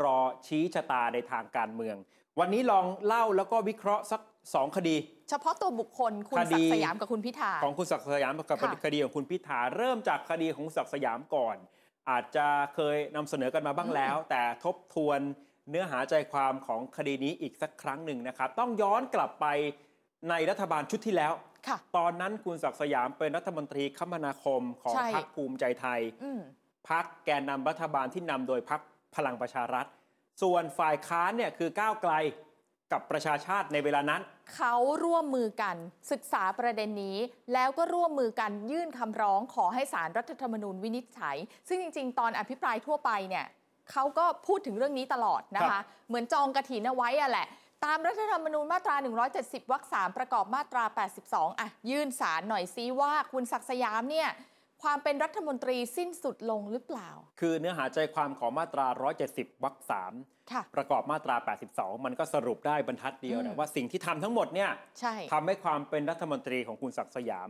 [0.01, 1.95] รอชี้ชะตาในทางการเมือง
[2.39, 4.21] วันนี้ลองเล่าแล้วก็วิเคราะห์สัก
[4.53, 4.95] 2คดี
[5.29, 11.55] เฉพาะตัวบุคคลคุณคดีศักดิ์สยามกับคุณพิธาของคุณศักดิ์สยามกับค่ะคดีของคุณพิธาเริ่มจากคดีของศักดิ์สยามก่อน
[12.09, 15.19] อาจจะเคยนำเสนอกันมาบ้างแล้ว แต่ทบทวน
[15.69, 19.45] เนื้อหาใจความของคดีนี้อีกสักครั้งหนึ่งนะครับ ต้องย้อนกลับไป
[20.29, 21.33] ในรัฐบาลชุดที่แล้ว
[21.67, 26.41] ค่ะตอนนั้นคุณศักดิ์สยามเป็นรัฐมนตรีคมนาคมของใช่พรรคภูมิใจไทยอืม
[26.89, 28.81] พักแกนนำรัฐบาลที่นำโดยพัก
[29.15, 29.85] พลังประชารัฐ
[30.41, 32.13] ส่วนฝ่ายค้านเนี่ยคือก้าวไกล
[32.91, 34.21] กับประชาชาติในเวลานั้น
[34.55, 35.75] เขาร่วมมือกัน
[36.11, 37.17] ศึกษาประเด็นนี้
[37.53, 43.45] แล้วก็ร่วมมือกันยื่นคำร้องขอให้สารรัฐธรรมนูญวินิจฉัย ซึ่งจริง ๆ ตอนอภิปรายทั่วไปเนี่ย
[43.91, 47.47] เขาก็พูดถึงเรื่องนี้ตลอดนะครัคะบเหมือนจองกระถินเอาไว้อะแหละ
[47.85, 48.95] ตามรัฐธรรมนูญมาตรา
[49.33, 50.83] 170 วรรคสามประกอบมาตรา
[51.23, 54.29] 82 อะ ยื่นสารหน่อยซิว่าคุณศักดิ์สยามเนี่ย
[54.83, 58.87] ความเป็นรัฐมนตรีสิ้นสุดลงหรือเปล่า คือเนื้อหาใจความของมาตรา
[59.25, 60.13] 170วรรคสาม
[60.51, 61.35] ค่ะประกอบมาตรา
[61.69, 67.49] 82 มันก็สรุปได้บรรทัดเดียวอืนะมว่าสิ่งที่ทำทั้งหมดเนี่ยใช่ทำให้ความเป็นรัฐมนตรีของคุณศักดิ์สยาม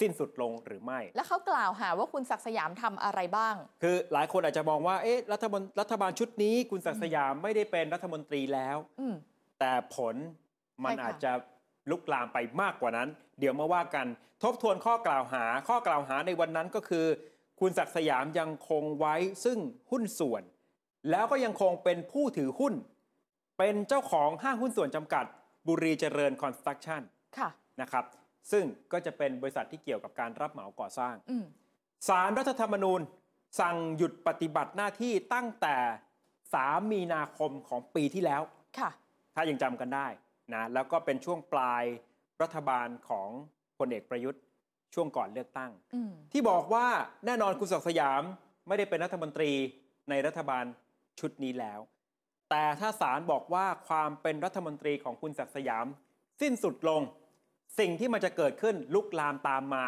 [0.00, 9.14] สิ้นสุดลงหรือไม่ แล้วเขากล่าวหาว่าคุณศักดิ์สยามทำอะไรบ้าง คือหลายคนอาจจะมองว่าเอ๊ะรัฐบาลรัฐบาลชุดนี้ คุณศักดิ์สยามไม่ได้เป็นรัฐมนตรีแล้วอืม
[9.60, 10.14] แต่ผล
[10.84, 11.32] มันใช่ค่ะอาจจะ
[11.90, 13.08] ลุกลามไปมากกว่านั้น
[13.40, 14.06] เดี๋ยวมาว่ากัน
[14.42, 17.06] ทบทวนข้อกล่าวหา ข้อกล่าวหาในวันนั้นก็คือ
[17.60, 19.58] คุณศักดิ์สยามยังคงไว้ซึ่ง
[19.90, 20.42] หุ้นส่วน
[21.10, 22.74] แล้วก็ยังคงเป็นผู้ถือหุ้น
[23.58, 25.24] เป็นเจ้าของห้างหุ้นส่วนจำกัด
[25.68, 27.02] บุรีเจริญคอนสตรักชั่น
[27.38, 27.48] ค่ะ
[27.80, 28.04] นะครับ
[28.52, 31.44] ซึ่งก็จะเป็นบริษัทที่เกี่ยวกับการรับเหมาก่อสร้างอืม
[32.08, 33.00] สารรัฐธรรมนูญ
[33.60, 35.76] สั่งหยุดปฏิบัติหน้าที่ตั้งแต่
[36.34, 38.42] 3 มีนาคมของปีที่แล้ว
[38.78, 38.90] ค่ะ
[39.34, 40.06] ถ้ายังจำกันได้
[40.52, 41.84] นะแล้วก็เป็นช่วงปลาย
[42.42, 43.28] รัฐบาลของ
[43.78, 44.42] พลเอกประยุทธ์
[44.94, 46.86] ช่วงก่อนเลือกตั้งอืมที่บอกว่า
[47.26, 48.22] แน่นอนคุณศักดิ์สยาม
[48.68, 49.52] ไม่ได้เป็นรัฐมนตรี
[50.10, 50.64] ในรัฐบาล
[51.20, 51.80] ชุดนี้แล้ว
[52.50, 55.86] แต่ถ้าศาลบอกว่าความเป็นรัฐมนตรีของคุณศักดิ์สยาม
[56.40, 57.02] สิ้นสุดลง
[57.78, 59.84] สิ่งที่มันจะเกิดขึ้นลุกลามตามมา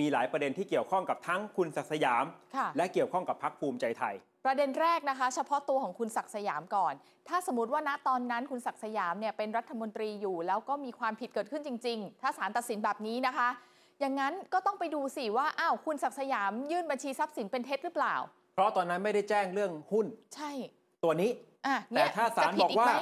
[0.00, 2.24] มีหลายประเด็นที่เกี่ยวข้องกับทั้งคุณศักดิ์สยาม
[2.56, 6.94] ค่ะ และเกี่ยวข้องกับพรรคภูมิใจไทย ประเด็นแรกนะคะ เฉพาะตัวของคุณศักดิ์สยามก่อน
[7.28, 13.48] ถ้าสมมติว่าณตอนนั้นคุณศักดิ์สยามเนี่ยเป็นรัฐมนตรีอยู่ แล้วก็มีความผิดเกิดขึ้นจริง ๆ ถ้าศาลตัดสินแบบนี้นะคะ
[14.00, 18.14] อย่างนั้นก็ต้องไปดูสิว่าอ้าวคุณศักดิ์สยาม ยื่นบัญชีทรัพย์สินเป็นเท็จหรือเปล่า
[18.54, 20.50] เพราะตอนนั้นไม่ได้แจ้งเรื่องหุ้นใช่
[21.04, 21.30] ตัวนี้
[21.66, 22.92] อะแต่เนี่ยถ้าศาลจะผิบดอกว่า ไหม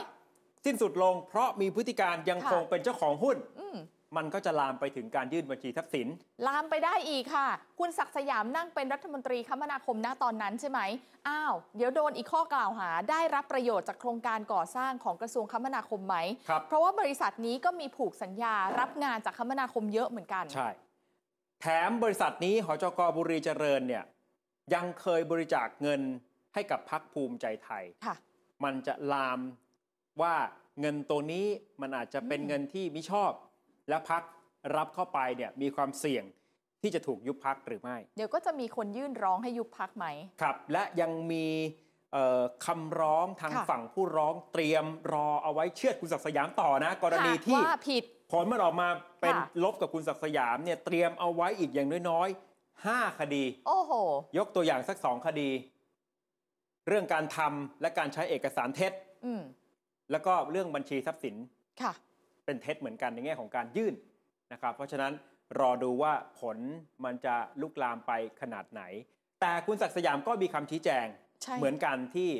[0.65, 3.77] สิ้นสุดลง เพราะมีพฤติการยังค่ะ คงเป็นเจ้าของหุ้น อืม
[4.17, 6.09] มันก็จะลามไปถึงการยื่นบัญชีทรัพย์สิน
[6.47, 10.81] ลามไปได้อีกค่ะ คุณศักดิ์สยามนั่งเป็นรัฐมนตรีคมนาคมณตอนนั้นใช่ไหม
[11.29, 16.17] อ้าว เดี๋ยวโดนอีกข้อกล่าวหา ได้รับประโยชน์จากโครงการก่อสร้างของกระทรวงคมนาคมไหม
[16.49, 20.69] ครับเพราะว่าบริษัทนี้ก็มีผูกสัญญารับงานจากคมนาคมเยอะเหมือนกัน ใช่
[21.61, 24.05] แถมบริษัทนี้หจกบุรีเจริญเนี่ย
[24.75, 26.01] ยังเคยบริจาคเงิน
[26.55, 28.17] ให้กับพักภูมิใจไทย ค่ะ
[28.65, 29.41] มันจะลาม
[30.23, 30.35] ว่า
[30.81, 31.47] เงินตัวนี้
[31.81, 33.33] มันอาจจะเป็นอืมเงินที่มิชอบ
[33.91, 34.23] และพัก
[34.77, 36.25] รับเข้าไปเนี่ยมีความเสี่ยง
[36.83, 40.07] ที่จะถูกยุบพักหรือไม่ เดี๋ยวก็จะมีคนยื่นร้องให้ยุบพักไหม
[40.41, 41.47] ครับ และยังมี
[42.13, 48.89] เอ่อคำร้องทางค่ะฝั่งผู้ร้องเตรียมรอเอาไว้เชือดคุณศักดิ์สยามต่อนะ กรณีหากที่ว่าผิดผลมันออกมา
[49.21, 53.93] เป็นค่ะลบกับคุณศักดิ์สยามเนี่ยเตรียมเอาไว้อีกอย่างน้อยๆ5คดี โอ้โห
[54.39, 55.51] ยกตัวอย่างสักสองคดี
[56.89, 58.93] เรื่องการทำและการใช้เอกสารเท็จ
[59.25, 59.43] อืม
[60.11, 61.37] แล้วก็เรื่องบัญชีทรัพย์สิน
[61.83, 61.93] ค่ะ
[62.45, 63.95] เป็นเท็จเหมือนกันในแง่ของการยื่น
[64.53, 65.13] นะครับ เพราะฉะนั้น
[65.61, 66.59] รอดูว่าผล
[67.05, 68.83] มันจะลุกลามไปขนาดไหน
[69.41, 71.07] แต่คุณศักดิ์สยามก็มีคำชี้แจง
[71.43, 72.31] ใช่เหมือนกันที่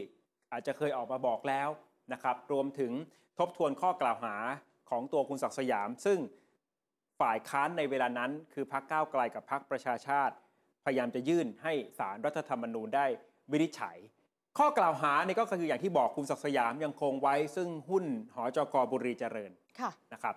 [0.53, 1.69] อาจจะเคยออกมาบอกแล้ว
[2.13, 2.93] นะครับ รวมถึง
[3.39, 4.37] ทบทวนข้อกล่าวหา
[4.91, 6.19] ของตัวคุณศักดิ์สยาม ซึ่ง
[7.21, 10.35] ฝ่ายค้านในเวลานั้นคือพรรคก้าวไกลกับพรรคประชาชาติ
[10.85, 13.07] พยายามจะยื่นให้สารรัฐธรรมนูญได้
[13.53, 13.97] วินิจฉัย
[14.59, 19.60] ข้อกล่าวหาเนี่ยก็คืออย่างที่บอกคุณศักดิ์สยามยังคงไว้ ซึ่งหุ้นหอจกบุรีเจริญค่ะ
[20.13, 20.35] นะครับ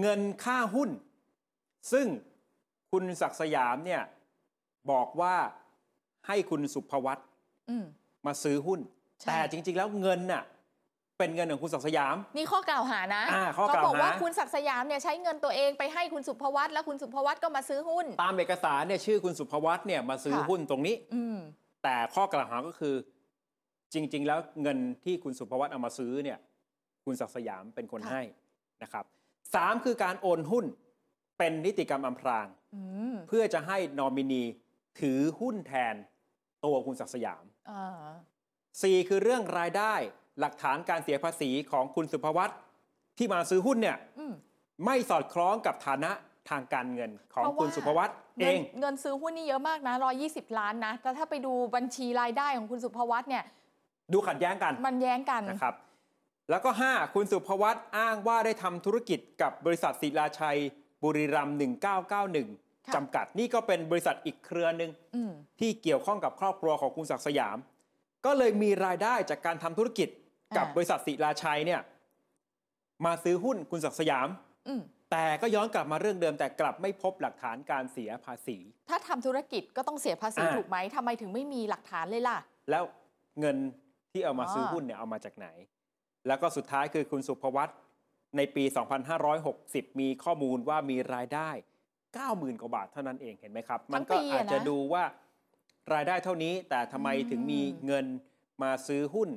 [0.00, 0.90] เงินค่าหุ้น
[1.92, 2.06] ซึ่ง
[2.90, 4.02] คุณศักดิ์สยามเนี่ย
[4.90, 5.34] บอกว่า
[6.26, 7.18] ให้คุณสุภวัต
[7.70, 7.84] อืม
[8.26, 8.80] มาซื้อหุ้น
[9.20, 10.44] ใช่แต่จริง ๆ แล้วเงินน่ะ
[11.18, 21.38] เป็นเงินของคุณศักดิ์สยาม นี่ข้อกล่าวหานะอ่าข้อกล่าวหาบอกว่าคุณศักดิ์สยามเนี่ยใช้เงินตัวเองไปให้คุณสุภวัตแล้วคุณสุภวัตก็มาซื้อหุ้น ตามเอกสารเนี่ยชื่อคุณสุภวัตเนี่ยมาซื้อค่ะหุ้นตรงนี้อืม
[21.82, 22.94] แต่ข้อกล่าวหาก็คือ
[23.94, 26.38] จริง ๆ แล้วเงินที่คุณสุภวัตเอามาซื้อเนี่ย
[27.04, 28.22] คุณศักดิ์สยามเป็นคนค่ะให้
[28.82, 29.04] นะครับ
[29.54, 30.64] สามคือการโอนหุ้น
[31.38, 32.80] เป็นนิติกรรมอำพรางอื
[33.12, 34.42] มเพื่อจะให้นอมินี
[35.00, 35.94] ถือหุ้นแทน
[36.64, 38.12] ตัวคุณศักดิ์สยามอ่า
[38.56, 39.94] 4คือเรื่องรายได้
[40.40, 42.50] หลักฐานการเสียภาษีของคุณสุภวัต
[43.18, 44.32] ที่มาซื้อหุ้นเนี่ยอืม
[44.84, 46.10] ไม่สอดคล้องกับฐานะ
[46.50, 48.10] ทางการเงินของเพราะว่าคุณสุภวัต
[48.40, 49.94] เอเงินงเงินซื้อหุ้นนี่เยอะมากนะ
[50.26, 53.44] 120ล้านนะแต่ถ้าไปดูบัญชีรายได้ของคุณสุภวัตเนี่ย
[54.12, 55.74] ดูขัดแย้งกันมันแย้งกันนะครับ
[56.50, 60.58] แล้วก็ 5 คุณสุภวัตอ้างว่าได้ทำธุรกิจกับบริษัทศิลาชัย
[61.02, 67.56] บุรีรัมย์1991ค่ะจำกัดนี่ก็เป็นบริษัทอีกเครือหนึ่งอืมที่เกี่ยวข้องกับครอบครัวของคุณศักดิ์สยาม
[68.26, 70.08] ก็เลยมีรายได้จากการทำธุรกิจ
[70.56, 71.80] กับอ่าบริษัทศิลาชัยเนี่ย
[73.04, 74.28] มาซื้อหุ้นคุณศักดิ์สยาม
[74.68, 78.58] อืมแต่ก็ย้อนกลับมาเรื่องเดิมแต่กลับไม่พบหลักฐานการเสียภาษี
[78.90, 82.38] ถ้าทำธุรกิจก็ต้องเสียภาษีอ่าถูกไหมทำไมถึงไม่มีหลักฐานเลยล่ะ
[82.70, 82.82] แล้ว
[83.40, 83.56] เงิน
[84.12, 85.48] ที่เอามาซื้ออหุ้นเนี่ยเอามาจากไหน
[86.26, 87.70] แล้วก็สุดท้ายคือคุณสุภวัต
[88.36, 88.64] ในปี
[89.32, 91.50] 2560 มีข้อมูลว่ามีรายได้
[92.06, 95.04] 90,000 กว่าบาทเท่านั้นเองเห็นไหมครับ มันก็ทั้งปีอะนะอาจจะดูว่า
[95.94, 98.06] รายได้เท่านี้ แต่ทำไมถึงมีอืมเงิน
[98.62, 99.28] มาซื้อหุ้น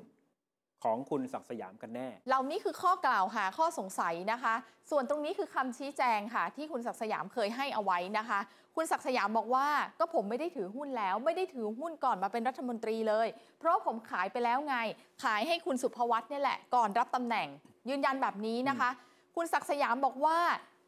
[0.84, 4.56] ของคุณศักดิ์สยามกันแน่เหล่านี้คือข้อกล่าวหาข้อสงสัยนะคะ
[4.92, 8.40] ส่วนตรงนี้คือคำชี้แจงค่ะ ที่คุณศักดิ์สยามเคยให้เอาไว้นะคะ
[8.76, 9.68] คุณศักดิ์สยามบอกว่า
[10.00, 13.28] ก็ผมไม่ได้ถือหุ้นแล้ว ไม่ได้ถือหุ้นก่อนมาเป็นรัฐมนตรีเลย
[13.60, 14.76] เพราะผมขายไปแล้วไง
[15.24, 17.48] ขายให้คุณสุภวัตเนี่ยแหละก่อนรับตำแหน่ง
[17.90, 18.90] ยืนยันแบบนี้นะคะ
[19.36, 20.40] คุณศักดิ์สยามบอกว่า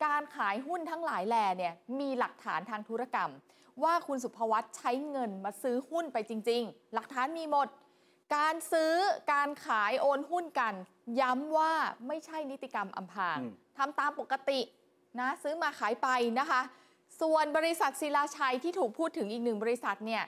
[0.05, 3.31] การขายหุ้นทั้งหลายแหล่เนี่ยมีหลักฐานทางธุรกรรม
[3.83, 7.67] ว่าคุณสุภวัตใช้เงินมาซื้อหุ้นไปจริง ๆ หลักฐานมีหมด
[8.35, 8.93] การซื้อ
[9.33, 10.73] การขายโอนหุ้นกัน
[11.19, 11.73] ย้ำว่า
[12.07, 14.59] ไม่ใช่นิติกรรมอำพรางอืม ทำตามปกติ
[15.19, 16.07] นะซื้อมาขายไป
[16.39, 16.61] นะคะ
[17.21, 20.23] ส่วนบริษัทศิลาชัยที่ถูกพูดถึงอีกหนึ่งบริษัทเนี่ย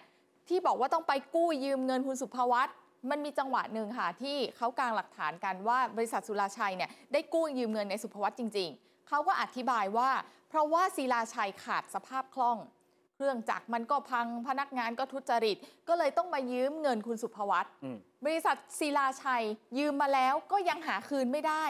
[0.50, 2.70] ที่บอกว่าต้องไปกู้ยืมเงินคุณสุภวัต
[3.10, 10.10] มันมีจังหวะหนึ่งค่ะที่เขากางหลักฐานกันว่าบริษัทสุราชัยเนี่ยได้กู้ยืมเงินในสุภวัตจริง ๆเขาก็อธิบายว่า
[10.50, 15.58] เพราะว่าศิลาชัยขาดสภาพคล่องเครื่องจักรมันก็พังพนักงานก็ทุจริต
[15.88, 19.44] ก็เลยต้องมายืมเงินคุณสุภวัตอืมบริษัทศิลาชัย
[19.78, 21.66] ยืมมาแล้วก็ยังหาคืนไม่ได้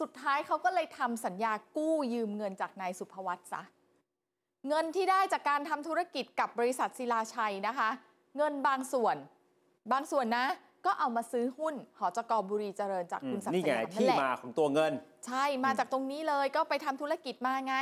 [0.00, 3.62] สุดท้ายเขาก็เลยทำสัญญากู้ยืมเงินจากนายสุภวัตซะ
[4.68, 7.90] เงินที่ได้จากการทำธุรกิจกับบริษัทศิลาชัยนะคะ
[8.36, 9.16] เงินบางส่วน
[9.92, 10.46] บางส่วนนะ
[10.86, 14.92] ก็เอามาซื้อหุ้นหอจกบุรีเจริญจากอืคุมณศักนี่ดิ์สไงยามนั่ที่นแหละมาของตัวเงิน
[15.26, 17.76] ใช่มาจากตรงนี้เลยก็ไปทำธุรกิจมาไง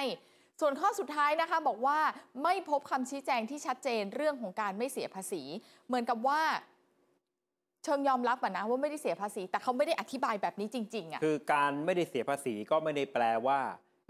[0.61, 1.99] ส่วนข้อสุดท้ายนะคะบอกว่า
[2.43, 5.43] ไม่พบคำชี้แจงที่ชัดเจนเรื่องของการไม่เสียภาษี
[5.87, 6.41] เหมือนกับว่า
[7.85, 13.61] เชิงยอมรับอะนะว่าไม่ได้เสียภาษี แต่เขาไม่ได้อธิบายแบบนี้จริงๆอะคือการไม่ได้เสียภาษีก็ไม่ได้แปลว่า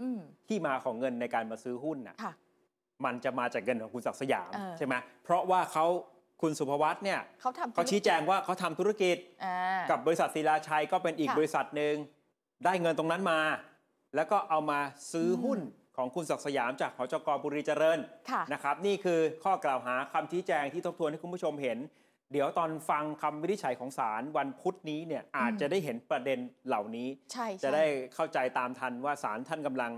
[0.01, 2.33] อืมที่มาของเงินในการมาซื้อหุ้นน่ะค่ะ
[3.05, 5.85] มันจะมาจากเงินของคุณศักดิ์สยามเออใช่ไหมเพราะว่าเขา
[6.41, 11.95] คุณสุภวัตเนี่ยเขาทำเขาชี้แจงว่าเขาทำธุรกิจอ่ากับบริษัทศิลาชัยก็เป็นอีกค่ะบริษัทหนึ่ง
[12.65, 13.39] ได้เงินตรงนั้นมา
[14.15, 14.79] แล้วก็เอามา
[15.11, 15.59] ซื้อหุ้น
[15.97, 21.77] ของคุณศักดิ์สยามจากหจกบุรีเจริญค่ะนะครับนี่คือข้อกล่าวหาคำชี้แจงที่ทบทวนให้คุณผู้ชมเห็น
[22.31, 27.85] เดี๋ยวตอนฟังคำวินิจฉัยของศาลวันพุธนี้เนี่ยอาจจะได้เห็นประเด็นเหล่านี้ใช่ใช่จะได้
[28.15, 29.91] เข้าใจตามทันว่าศาลท่านกำลัง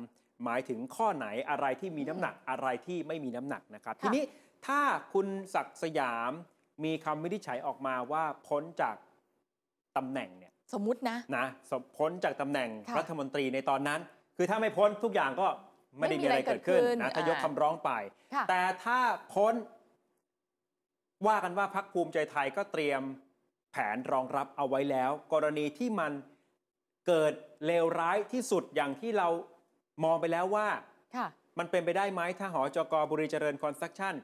[0.43, 4.23] หมายถึงข้อไหนอะไรที่มีน้ำหนักอะไรที่ไม่มีน้ำหนักนะครับค่ะทีนี้
[4.67, 4.81] ถ้า
[5.13, 6.31] คุณศักดิ์สยาม
[6.83, 8.95] มีคำวินิจฉัยออกมาว่าพ้นจาก
[9.97, 13.99] ตำแหน่งเนี่ยสมมุตินะนะสพ้นจากตำแหน่งค่ะรัฐมนตรีในตอนนั้น
[14.37, 15.47] คือถ้าไม่พ้นทุกอย่างก็
[15.99, 17.91] ไม่ได้ไม่มีมีอะไรอะไรเกิดขึ้นเกิดขึ้นนะถ้ายกอ่าคำร้องไป
[18.33, 18.99] ค่ะแต่ถ้า
[19.33, 19.53] พ้น
[21.27, 23.01] ว่ากันว่าพักภูมิใจไทยก็เตรียม
[23.71, 26.11] แผนรองรับเอาไว้แล้ว กรณีที่มัน
[27.07, 27.33] เกิด
[27.65, 29.27] เลวร้ายที่สุดอย่างที่เรา
[30.03, 30.67] มองไปแล้วว่า
[31.15, 31.27] ค่ะ
[31.59, 34.15] มันเป็นไปได้ไหมถ้าหอจกบุรีเจริญคอนสตรักชั่น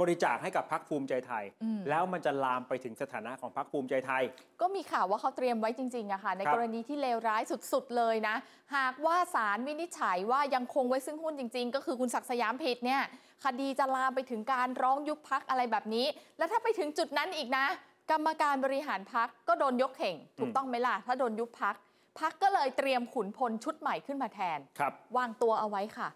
[0.00, 4.22] บริจาคให้กับพักภูมิใจไทยอืมแล้วมันจะลามไปถึงสถานะของพักภูมิใจไทย
[4.60, 8.36] ก็มีข่าวว่าเขาเตรียมไว้จริงๆอะค่ะในครับกรณีที่เลวร้ายสุดๆเลยนะ
[8.76, 13.02] หากว่าศาลวินิจฉัยว่ายังคงไว้ซึ่งหุ้นจริง ๆ ก็คือคุณศักดิ์สยามผิดเนี่ย
[13.44, 16.06] คดีจะลามไปถึงการร้องยุบพักอะไรแบบนี้
[16.38, 17.66] แล้วถ้าไปถึงจุดนั้นอีกนะ
[18.10, 21.74] กรรมการบริหารพักก็โดนยกเข่ง ถูกต้องไหมล่ะถ้าโดนยุบพัก
[22.20, 26.08] พักก็เลยเตรียมขุนพลชุดใหม่ขึ้นมาแทนครับวางตัวเอาไว้ค่ะ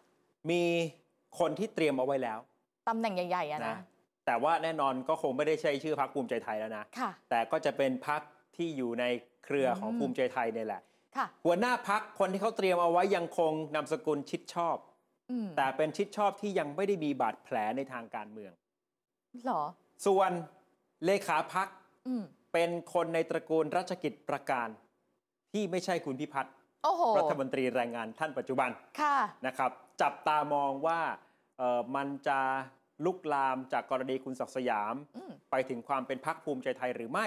[0.51, 0.63] มี
[1.39, 2.39] คนที่เตรียมเอาไว้แล้ว
[2.89, 3.77] ตำแหน่งใหญ่ๆอะนะนะ
[4.27, 8.21] แต่ว่าแน่นอนก็คงไม่ได้ใช้ชื่อพักภูมิใจไทยแล้วนะค่ะ แต่ก็จะเป็นพัก
[8.57, 9.05] ที่อยู่ใน
[9.45, 10.83] เครือของอืมภูมิใจไทยเนี่ยแหละ
[11.17, 14.77] ค่ะหัวหน้าพักคนที่เขาเตรียมเอาไว้ยังคงนามสกุลชิดชอบ
[15.31, 18.53] อืมแต่เป็นชิดชอบที่ยังไม่ได้มีบาดแผลในทางการเมือง
[19.45, 19.63] เหรอ
[20.07, 20.31] ส่วน
[21.05, 21.69] เลขาพัก
[22.09, 22.23] อืม
[22.53, 24.69] เป็นคนในตระกูลรัชกิจประการ
[25.53, 26.55] ที่ไม่ใช่คุณพิพัฒน์
[26.85, 28.71] โอ้โหรัฐมนตรีแรงงานท่านปัจจุบัน
[29.01, 29.17] ค่ะ
[29.47, 29.71] นะครับ
[30.03, 31.19] จับตามองว่าเอ่อ
[31.97, 32.41] มันจะ
[33.05, 37.27] ลุกลามจากกรณีคุณศักดิ์สยามอืมไปถึงความเป็นพักภูมิใจไทยหรือไม่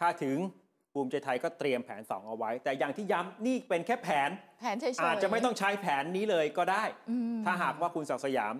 [0.00, 0.38] ถ้าถึง
[0.92, 8.54] ภูมิใจไทยก็เตรียมแผน 2 เอาไว้ แต่อย่างที่ย้ำนี่เป็นแค่แผนแผนเฉยๆอาจจะไม่ต้องใช้แผนนี้เลยก็ได้อืมถ้าหากว่าคุณศักดิ์สยาม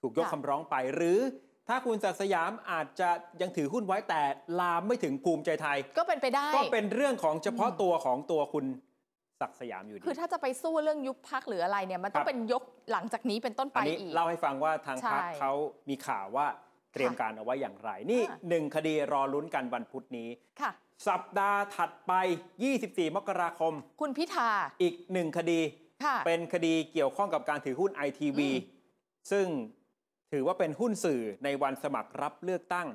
[0.00, 1.18] ถูกยกค่ะคำร้องไป หรือ
[1.68, 3.08] ถ้าคุณศักดิ์สยามอาจจะ
[3.40, 4.22] ยังถือหุ้นไว้แต่
[4.60, 8.64] ลามไม่ถึงภูมิใจไทย ก็เป็นไปได้ ก็เป็นเรื่องของเฉพาะตัวของตัวคุณ
[9.40, 12.62] ศักดิ์สยามอยู่ดี คือถ้าจะไปสู้เรื่องยุบพักหรืออะไรเนี่ยมันต้อครังบเป็นยก
[12.92, 15.52] หลังจากนี้เป็นต้นไปอันนี้อีกเล่าให้ฟังว่าทางใช่พรรคเขา
[15.88, 16.46] มีข่าวว่า
[16.92, 20.28] เตรียมการเอาไว้อย่างไร นี่อ่าหนึ่งคดีรอลุ้นกันวันพุธนี้
[20.60, 20.70] ค่ะ
[21.08, 22.12] สัปดาห์ถัดไป
[22.64, 24.50] 24 มกราคม คุณพิธา
[24.82, 25.60] อีกหนึ่งคดี
[26.04, 28.78] ค่ะเป็นคดีเกี่ยวข้องกับการถือหุ้นไอทีวีอืม
[29.30, 29.46] ซึ่ง
[30.32, 32.88] ถือว่าเป็นหุ้นสื่อในวันสมัครรับเลือกตั้ง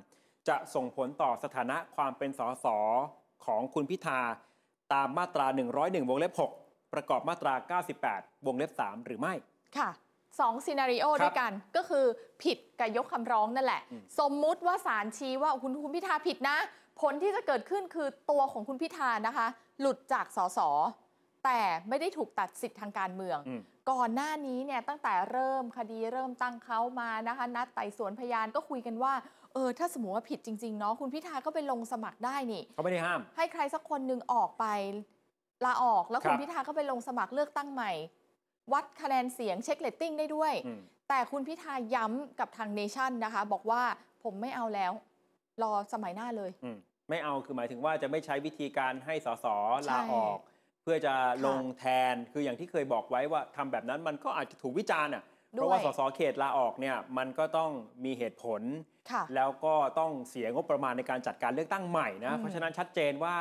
[0.50, 2.66] จะส่งผลต่อสถานะความเป็นสส
[3.46, 4.20] ของคุณพิธา
[4.96, 5.46] ตามมาตรา
[5.78, 6.34] 101 วงเล็บ
[6.64, 9.34] 6 ประกอบมาตรา 98 วงเล็บ 3 หรือไม่
[9.78, 9.90] ค่ะ
[10.40, 12.06] สองซีนารีโอครับด้วยกันก็คือ
[12.44, 16.58] ผิดกับยกคำร้องนั่นแหละอืมสมมุติว่าศาลชี้ว่าคุณคุณพิธาผิดนะ
[17.02, 19.48] ผลที่จะเกิดขึ้นคือตัวของคุณพิธานะคะ
[19.80, 20.60] หลุดจากสส
[21.46, 29.14] แต่ไม่ได้ถูกตัดสิทธิ์ทางการเมืองอืมก่อนหน้านี้เนี่ยตั้งแต่เริ่มคดีเริ่มตั้งเขามานะคะ นัดไต่สวนพยานก็คุยกันว่า
[29.56, 34.66] เออถ้าสมมติว่าผิดจริง ๆ เนาะคุณพิธาก็ไปลงสมัครได้นี่ เขาไม่ได้ห้าม ให้ใครสักคนหนึ่งออกไป
[35.66, 37.92] ลาออกแล้วครัคุณพิธาก็ไปลงสมัครเลือกตั้งใหม่
[38.74, 40.80] วัดคะแนนเสียงเช็กเรตติ้งได้ด้วย อืม
[41.10, 43.84] แต่คุณพิธาย้ำกับทางเนชั่นนะคะ บอกว่า
[44.24, 44.92] ผมไม่เอาแล้ว
[45.62, 46.78] รอสมัยหน้าเลย อืม
[47.10, 50.40] ไม่เอาคือหมายถึงว่าจะไม่ใช้วิธีการให้สสลาใช่ออก
[50.84, 51.14] เพื่อจะ
[51.46, 55.24] ลงแทนคืออย่างที่เคยบอกไว้ว่าทำแบบนั้นมันก็อาจจะถูกวิจารณ์อะ
[55.56, 57.72] เพราะว่าสสเขตลาออกเนี่ยมันก็ต้อง
[58.06, 58.62] มีเหตุผล
[59.12, 63.36] ค่ะแล้วก็ต้องเสียงบประมาณในการจัดการเลือกตั้งใหม่นะอืมเพราะฉะนั้นชัดเจนว่า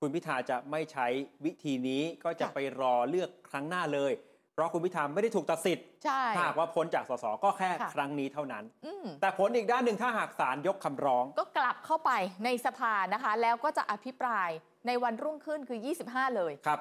[0.00, 1.06] คุณพิธาจะไม่ใช้
[1.44, 4.12] วิธีนี้ก็จะค่ะไปรอเลือกครั้งหน้าเลย
[4.54, 12.10] เพราะคุณพิธาไม่ได้ถูกตัดสิทธิ์ใช่ถ้าหากว่าพ้นจากสสก็แค่ค่ะครั้งนี้เท่านั้นอืมแต่ผลอีกด้านหนึ่งถ้าหากศาลยกคำร้อง ก็กลับเข้าไป
[12.44, 14.50] ในสภานะคะ แล้วก็จะอภิปราย
[14.86, 15.78] ในวันรุ่งขึ้นคือ
[16.08, 16.80] 25 เลยครับ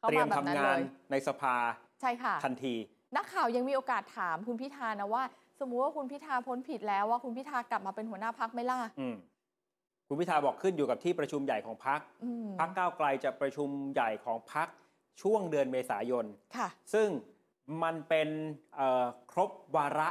[0.00, 1.54] เข้าเตรียมามแบบนั้นทำงาเลนยในสภา
[2.00, 2.74] ใช่ค่ะทันที
[3.16, 5.22] นักข่าวยังมีโอกาสถามคุณพิธานะว่า
[5.60, 9.16] สมมุติว่าคุณพิธาพ้นผิดแล้วว่าคุณพิธากลับมาเป็นหัวหน้าพักไหม่ล่ะอืม
[10.08, 14.68] คุณพิธาบอกขึ้นอยู่กับที่ประชุมใหญ่ของพักอืมพักก้าวไกลจะประชุมใหญ่ของพัก
[15.22, 16.24] ช่วงเดือนเมษายน
[16.56, 17.08] ค่ะซึ่ง
[17.82, 18.28] มันเป็น
[18.76, 20.08] เอ่อครบวาระ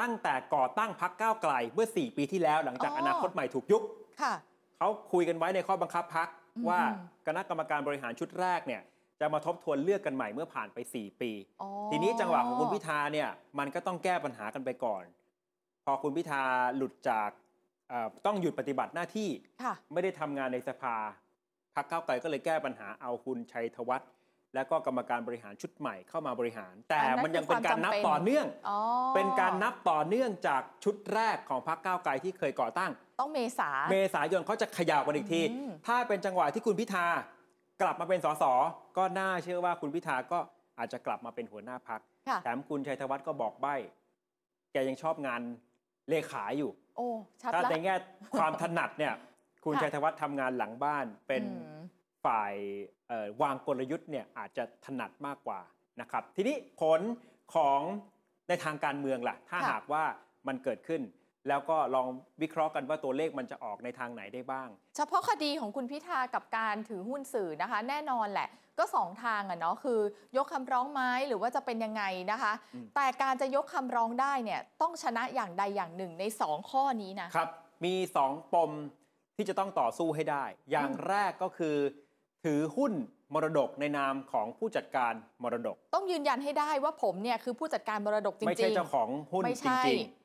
[0.00, 3.82] ตั้งแต่ก่อตั้งพักก้าวไกลเมื่อ 4 ปีที่แล้วหลังจากอ๋อออนาคตใหม่ถูกยุบ
[4.22, 4.34] ค่ะ
[4.78, 6.80] เขาคุยกันไว้ในข้อบังคับพักอืมว่า
[7.26, 8.82] คณะกรรมการบริหารชุดแรกเนี่ย
[9.20, 11.30] จะมาทบทวนเลือกกันใหม่เมื่อผ่านไป 4 ปี
[11.62, 15.04] อ๋อทีนี้จังหวะของคุณพิธาเนี่ยมันก็ต้องแก้ปัญหากันไปก่อน
[15.84, 16.42] พอคุณพิธา
[16.76, 17.30] หลุดจาก
[17.88, 19.30] เอ่อต้องหยุดปฏิบัติหน้าที่
[19.62, 20.96] ค่ะไม่ได้ทำงานในสภา
[21.74, 24.10] พักเก้าวไกลก็เลยแก้ปัญหาเอาคุณชัยธวัฒน์
[24.54, 28.80] และก็กรรมการบริหารชุดใหม่เข้ามาบริหาร แต่อันนั้นมันยังเป็นการนับคือความจำเป็นต่อเนื่องอ๋อ
[29.16, 32.90] เป็นการนับต่อเนื่องจากชุดแรกของพักก้าวไกลที่เคยก่อตั้ง
[33.20, 37.06] ต้องเมษา เมษายนเขาจะขยาวกันอีกทีอืมถ้าเป็นจังหวะที่คุณพิธา
[37.82, 38.44] กลับมาเป็นสส
[38.96, 40.38] ก็น่าเชื่อว่าคุณพิธาก็
[40.78, 43.74] อาจจะกลับมาเป็นหัวหน้าพักค่ะแถมคุณชัยธวัฒน์ก็บอกใบ้
[44.72, 45.40] แกยังชอบงาน
[46.08, 47.08] เลขาอยู่ โอ้
[47.42, 47.94] ชัดถ้าละในแง่
[48.38, 49.14] ความถนัดเนี่ย
[49.64, 51.82] คุณค่ะชัยธวัฒน์ทำงานหลังบ้านเป็นอืม
[52.24, 52.54] ฝ่าย
[53.08, 55.60] เอ่อวางกลยุทธ์เนี่ยอาจจะถนัดมากกว่า
[56.00, 57.00] นะครับ ทีนี้ผล
[57.54, 57.80] ของ
[58.48, 60.04] ในทางการเมืองล่ะ ถ้าค่ะหากว่า
[60.46, 61.02] มันเกิดขึ้น
[61.48, 62.06] แล้วก็ลอง
[62.42, 70.00] วิเคราะห์กันว่าตัวเลขมันจะออกในทางไหนได้บ้าง เฉพาะคดีของคุณพิธากับการถือหุ้นสื่อนะคะ แน่นอนแหละ ก็สองทางอะเนาะคือ
[70.36, 77.48] ยกคำร้องไหม้หรือว่าจะเป็นยังไงนะคะอืมแต่การจะยกคำร้องได้เนี่ยต้องชนะอย่างใดอย่างหนึ่งในสองข้อนี้นะครับ
[77.84, 78.70] มีสองปม
[79.36, 81.76] ที่จะต้องต่อสู้ให้ได้ อย่างอืมแรกก็คือ
[82.44, 82.92] ถือหุ้น
[83.34, 90.23] มรดกในนามของผู้จัดการมรดก ต้องยืนยันให้ได้ว่าผมเนี่ยคือผู้จัดการมรดกจริงๆไม่ใช่เจ้าของหุ้นไม่จใช่ริงอ่าๆ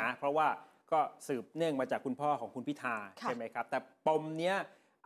[0.00, 0.48] นะเพราะว่า
[0.92, 4.56] ก็สืบเนื่องมาจากคุณพ่อของคุณพิธาค่ะใช่ไหมครับ แต่ปมเนี้ย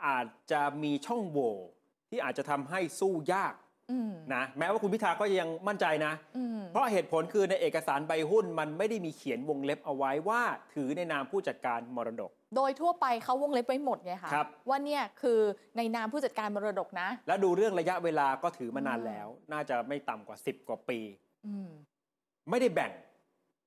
[0.07, 1.55] อาจจะมีช่องโหว่
[2.11, 3.55] ที่อาจจะทำให้สู้ยาก
[3.91, 10.43] อืมนะแม้ว่าคุณพิธาก็ยังมั่นใจนะอืมเพราะเหตุผลคือในเอกสารใบหุ้นมันไม่ได้มีเขียนวงเล็บเอาไว้ว่า
[10.75, 15.41] ถือในนามผู้จัดการมรดก โดยทั่วไปเขาวงเล็บไว้หมดไงคะครับว่าเนี่ยคือ
[15.77, 20.99] ในนามผู้จัดการมรดกนะ แล้วดูเรื่องระยะเวลาก็ถือมานานอืมแล้ว น่าจะไม่ต่ำกว่า 10 กว่าปี
[21.47, 21.69] อืม
[22.51, 22.93] ไม่ได้แบ่ง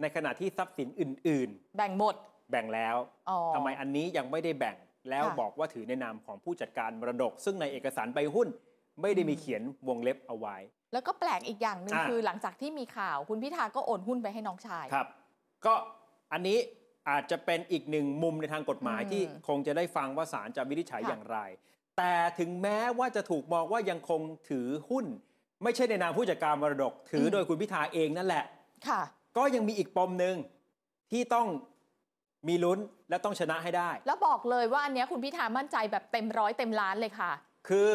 [0.02, 2.96] ในขณะที่ทรัพย์สินอื่นแบ่งหมดๆแบ่งแล้ว
[3.30, 4.76] อ๋อทำไมอันนี้ยังไม่ได้แบ่ง
[5.10, 8.48] แล้วค่ะบอกว่าถือในนามของผู้จัดการมรดก ซึ่งในเอกสารใบหุ้น
[9.02, 10.56] ไม่ได้มีอืมเขียนวงเล็บเอาไว้
[10.94, 15.08] แล้วก็แปลกอีกอย่างหนึ่งอ่าคือหลังจากที่มีข่าวคุณพิธาก็โอนหุ้นไปให้น้องชายครับ
[15.66, 15.74] ก็
[16.34, 16.58] อันนี้
[17.10, 21.38] อาจจะเป็นอีกหนึ่งมุมในทางกฎหมายอืมที่คงจะได้ฟังว่าศาลจะวินิจฉัยค่ะอย่างไร
[21.98, 25.06] แต่ถึงแม้ว่าจะถูกมองว่ายังคงถือหุ้น
[25.64, 28.44] ไม่ใช่ในนามผู้จัดการมรดก ถืออมโดยคุณพิธาเองนั่นแหละ
[28.88, 29.02] ค่ะ
[29.38, 30.36] ก็ยังมีอีกปมหนึ่ง
[31.12, 31.48] ที่ต้อง
[32.48, 32.80] มีลุ้น
[33.10, 37.32] และต้องชนะให้ได้ แล้วบอกเลยว่าอันเนี้ยคุณพิธามั่นใจแบบเต็มร้อยเต็มล้านเลยค่ะ
[37.70, 37.90] คือ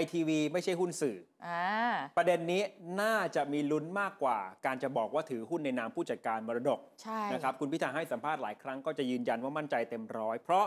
[0.00, 1.16] ITV ไม่ใช่หุ้นสื่อ
[1.46, 2.62] อ่า ประเด็นนี้
[3.00, 10.64] น่าจะมีลุ้นมากกว่า การจะบอกว่าถือหุ้นในนามผู้จัดการมรดกใช่ นะครับคุณพิธาให้สัมภาษณ์หลายครั้งก็จะยืนยันว่ามั่นใจเต็มร้อย เพราะ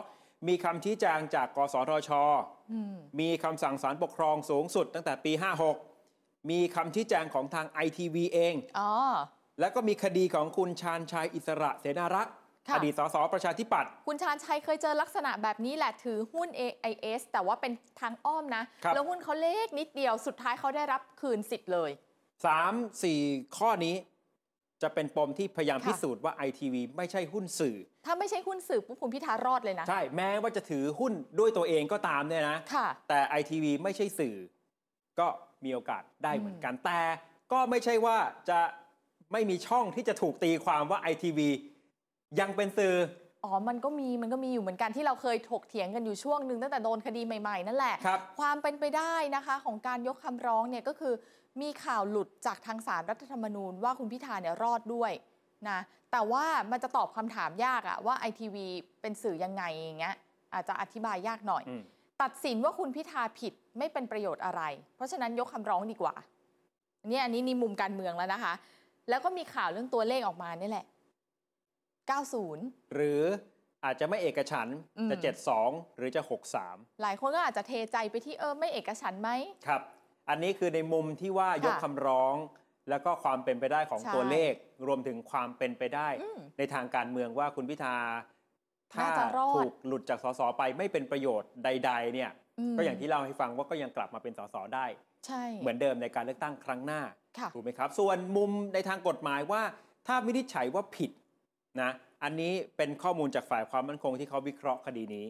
[0.47, 2.09] มีคำชี้แจงจาก กสทช
[2.71, 5.31] อืม มีคำสั่งศาลปกครองสูงสุดตั้งแต่ปี
[5.87, 8.93] 56 มีคำชี้แจงของทาง ITV เอง อ๋อ
[9.59, 12.33] แล้วก็มีคดีของคุณชาญชัยอิสระเสนารักษ์
[12.67, 21.91] ค่ะอดีตสสประชาธิปัตย์คุณชาญชัยเคยเจอลักษณะแบบนี้แหละถือหุ้น AIS แต่ว่าเป็นทางอ้อมนะครับแล้วหุ้นเขาเล็กนิดเดียวสุดท้ายเขาได้รับคืนสิทธิ์เลย
[22.45, 23.19] สามสี่
[23.57, 23.95] ข้อนี้
[24.81, 34.35] จะเป็นปมที่พยายามค่ะพิสูจน์ว่า ITV ไม่ใช่หุ้นสื่อ ถ้าไม่ใช่หุ้นสื่อปุ๊บคุณพิธารอดเลยนะ ใช่ แม้ว่าจะถือหุ้นด้วยตัวเองก็ตามเนี่ยนะค่ะแต่ ITV ไม่ใช่สื่อ
[35.19, 35.27] ก็
[35.65, 37.01] มีโอกาสได้เหมือนกันแต่
[37.51, 38.17] ก็ไม่ใช่ว่า
[38.49, 38.59] จะ
[39.31, 41.39] ไม่มีช่องที่จะถูกตีความว่า ITV
[42.39, 42.95] ยังเป็นสื่อ
[43.43, 51.13] อ๋อ มันก็มี มันก็มีอยู่เหมือนกันที่เราเคยถกเถียงกันอยู่ช่วงหนึ่งตั้งแต่โดนคดีใหม่ๆ นั่นแหละครับความเป็นไปได้นะคะของการยกคำร้องเนี่ยก็คือ
[51.61, 55.11] มีข่าวหลุดจากทางสารรัฐธรรมนูญว่าคุณพิธาเนี่ยรอดด้วย
[55.69, 55.79] นะ
[56.11, 58.65] แต่ว่ามันจะตอบคำถามยากอะว่าไอทีวี
[59.01, 60.15] เป็นสื่อยังไงอย่างเงี้ย
[60.53, 61.81] อาจจะอธิบายยากหน่อยอืม
[62.21, 64.61] ตัดสินว่าคุณพิธาผิดไม่เป็นประโยชน์อะไร
[64.95, 66.13] เพราะฉะนั้นยกคำร้องดีกว่า
[67.01, 68.53] อันนี้อันนี้นี่มุมการเมืองแล้วนะคะ
[69.09, 70.85] แล้วก็มีข่าวเรื่องตัวเลขออกมานี่แหละ
[72.09, 73.21] 90 หรือ
[73.85, 75.17] อาจจะไม่เอกฉันท์อืมจะ
[75.61, 76.21] 72 หรือจะ
[76.61, 79.29] 63 หลายคนก็อาจจะเทใจไปที่เออไม่เอกฉันท์ไหม
[79.67, 79.81] ครับ
[80.29, 82.35] อันนี้คือในมุมที่ว่ายกคำร้อง
[82.89, 84.53] แล้วก็ความเป็นไปได้ของใช่ตัวเลข
[84.87, 87.95] รวมถึงความเป็นไปได้อืมในทางการเมืองว่าคุณพิธา
[88.93, 92.31] ถ้าน่าจะรอดถูกหลุดจากสสไปไม่เป็นประโยชน์ใด ๆ เนี่ย
[92.73, 94.85] มก็อย่างที่เล่าให้ฟังว่าก็ยังกลับมาเป็นสสได้
[95.25, 97.18] ใช่เหมือนเดิมในการเลือกตั้งครั้งหน้าค่ะ
[97.53, 99.61] ถูกไหมครับ ส่วนมุมในทางกฎหมายว่า
[100.07, 101.11] ถ้าวินิจฉัยว่าผิด
[101.81, 101.91] นะ
[102.23, 105.25] อันนี้เป็นข้อมูลจากฝ่ายความมั่นคงที่เขาวิเคราะห์คดีนี้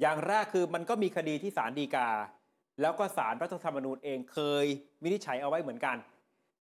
[0.00, 2.08] อย่างแรกคือมันก็มีคดีที่ศาลฎีกา
[2.80, 4.64] แล้วก็ศาลรัฐธรรมนูญเองเคย
[5.02, 5.96] วินิจฉัยเอาไว้เหมือนกัน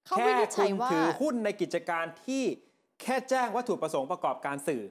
[0.07, 2.43] เขาแค่วินิจฉัคุยณว่าถือหุ้นในกิจการที่
[3.01, 4.83] แค่แจ้งวัตถุประสงค์ประกอบการสื่อ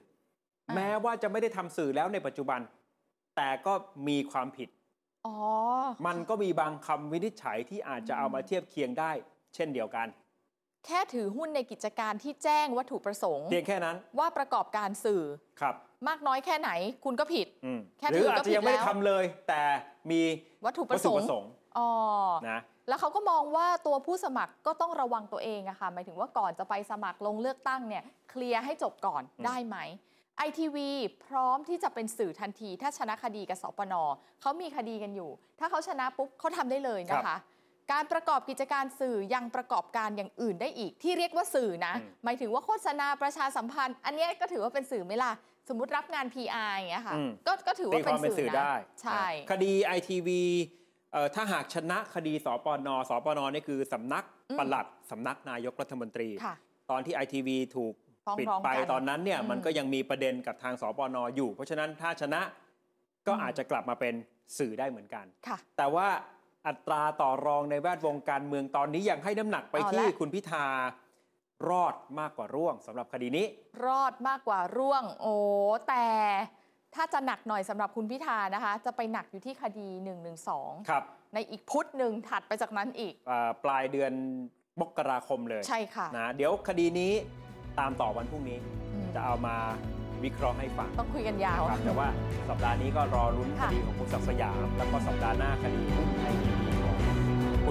[0.68, 2.60] อ่าแม้ว่าจะไม่ได้ทำสื่อแล้วในปัจจุบัน
[3.36, 3.72] แต่ก็
[4.08, 4.68] มีความผิด
[5.26, 5.36] อ๋อ
[6.06, 9.12] มันก็มีบางคำวินิจฉัยที่อาจจะเอามาเทียบเคียงได้
[9.54, 10.06] เช่นเดียวกัน
[10.86, 15.22] แค่ถือหุ้นในกิจการที่แจ้งวัตถุประสงค์เพียงแค่นั้นว่าประกอบการสื่อ
[15.60, 15.74] ครับ
[16.08, 16.70] มากน้อยแค่ไหน
[17.04, 19.62] คุณก็ผิดอืมแค่หรือถือก็อาจจะยังไม่ได้ผิดแล้วทำเลย แต่
[20.10, 20.20] มี
[20.64, 21.90] วัตถุปวัตระสถุงปค์ระสงค์อ๋อ
[22.50, 29.76] นะแล้วเขาก็มองว่าตัวผู้สมัครก็ต้องระวังตัวเองอะค่ะหมายถึงว่าก่อนจะไปสมัครลงเลือกตั้งเนี่ยเคลียร์ให้จบก่อนได้ไหม
[30.38, 30.90] ไอทีวี
[31.26, 33.94] พร้อมที่จะเป็นสื่อทันที ถ้าชนะคดีกับสปน
[34.40, 37.36] เขามีคดีกันอยู่ ถ้าเขาชนะปุ๊บเขาทำได้เลยนะคะ
[37.92, 45.32] การประกอบกิจการสื่อยังประกอบการอย่างอื่นได้อีก ที่เรียกว่าสื่อนะอืมหมายถึงว่าโฆษณาประชาสัมพันธ์ อันเนี้ยก็ถือว่าเป็นสื่อไหมล่ะ
[45.68, 50.42] สมมติรับงาน PR อย่างเงี้ยค่ะอืมก็ก็ถือตีว่าความเป็นเป็นสื่สื่ออได้นะใช่นะคดีไอทีวี
[51.12, 56.54] เอ่อถ้าหากชนะคดีสปนสปนนี่คือสำนักอืมปลัดสำนักนายกรัฐมนตรีค่ะ
[56.90, 57.94] ตอนที่ไอทีวีถูก
[58.26, 62.40] ฟ้องปิดร้องไปกันตอนนั้นเนี่ยอืมมันก็ยังมีประเด็นกับทางสปนอยู่ เพราะฉะนั้นถ้าชนะ
[63.26, 64.14] ก็อืมอาจจะกลับมาเป็น
[64.58, 66.06] สื่อได้เหมือนกันค่ะแต่ว่า
[66.68, 70.66] อัตราต่อรองในแวดวงการเมืองตอนนี้ยังให้น้ำหนักไปเอาละที่คุณพิธา
[71.68, 73.46] รอดมากกว่าร่วงสำหรับคดีนี้
[73.86, 75.34] รอดมากกว่าร่วง โอ้
[75.88, 76.06] แต่
[76.94, 79.88] ถ้าจะหนักหน่อยสำหรับคุณพิธานะคะ จะไปหนักอยู่ที่คดี
[80.38, 81.02] 112 ครับ
[81.34, 84.12] ในอีกพุธหนึ่งถัดไปจากนั้นอีก อ่าปลายเดือน
[84.80, 87.12] มกราคมเลยใช่ค่ะนะเดี๋ยวคดีนี้
[87.78, 88.58] ตามต่อวันพรุ่งนี้
[88.92, 89.56] อืมจะเอามา
[90.24, 92.08] วิเคราะห์ให้ฟังต้องคุยกันยาว นะครับแต่ว่า
[92.48, 96.57] สัปดาห์นี้ก็รอลุ้นคค่ะ ดีของคุณศักดิ์สยาม แล้วก็สัปดาห์หน้าคดีหุ้นไอทีวีของ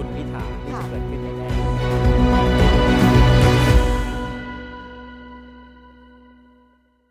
[0.02, 2.57] ุณพิธาที่จะเกิดขึ้นแน่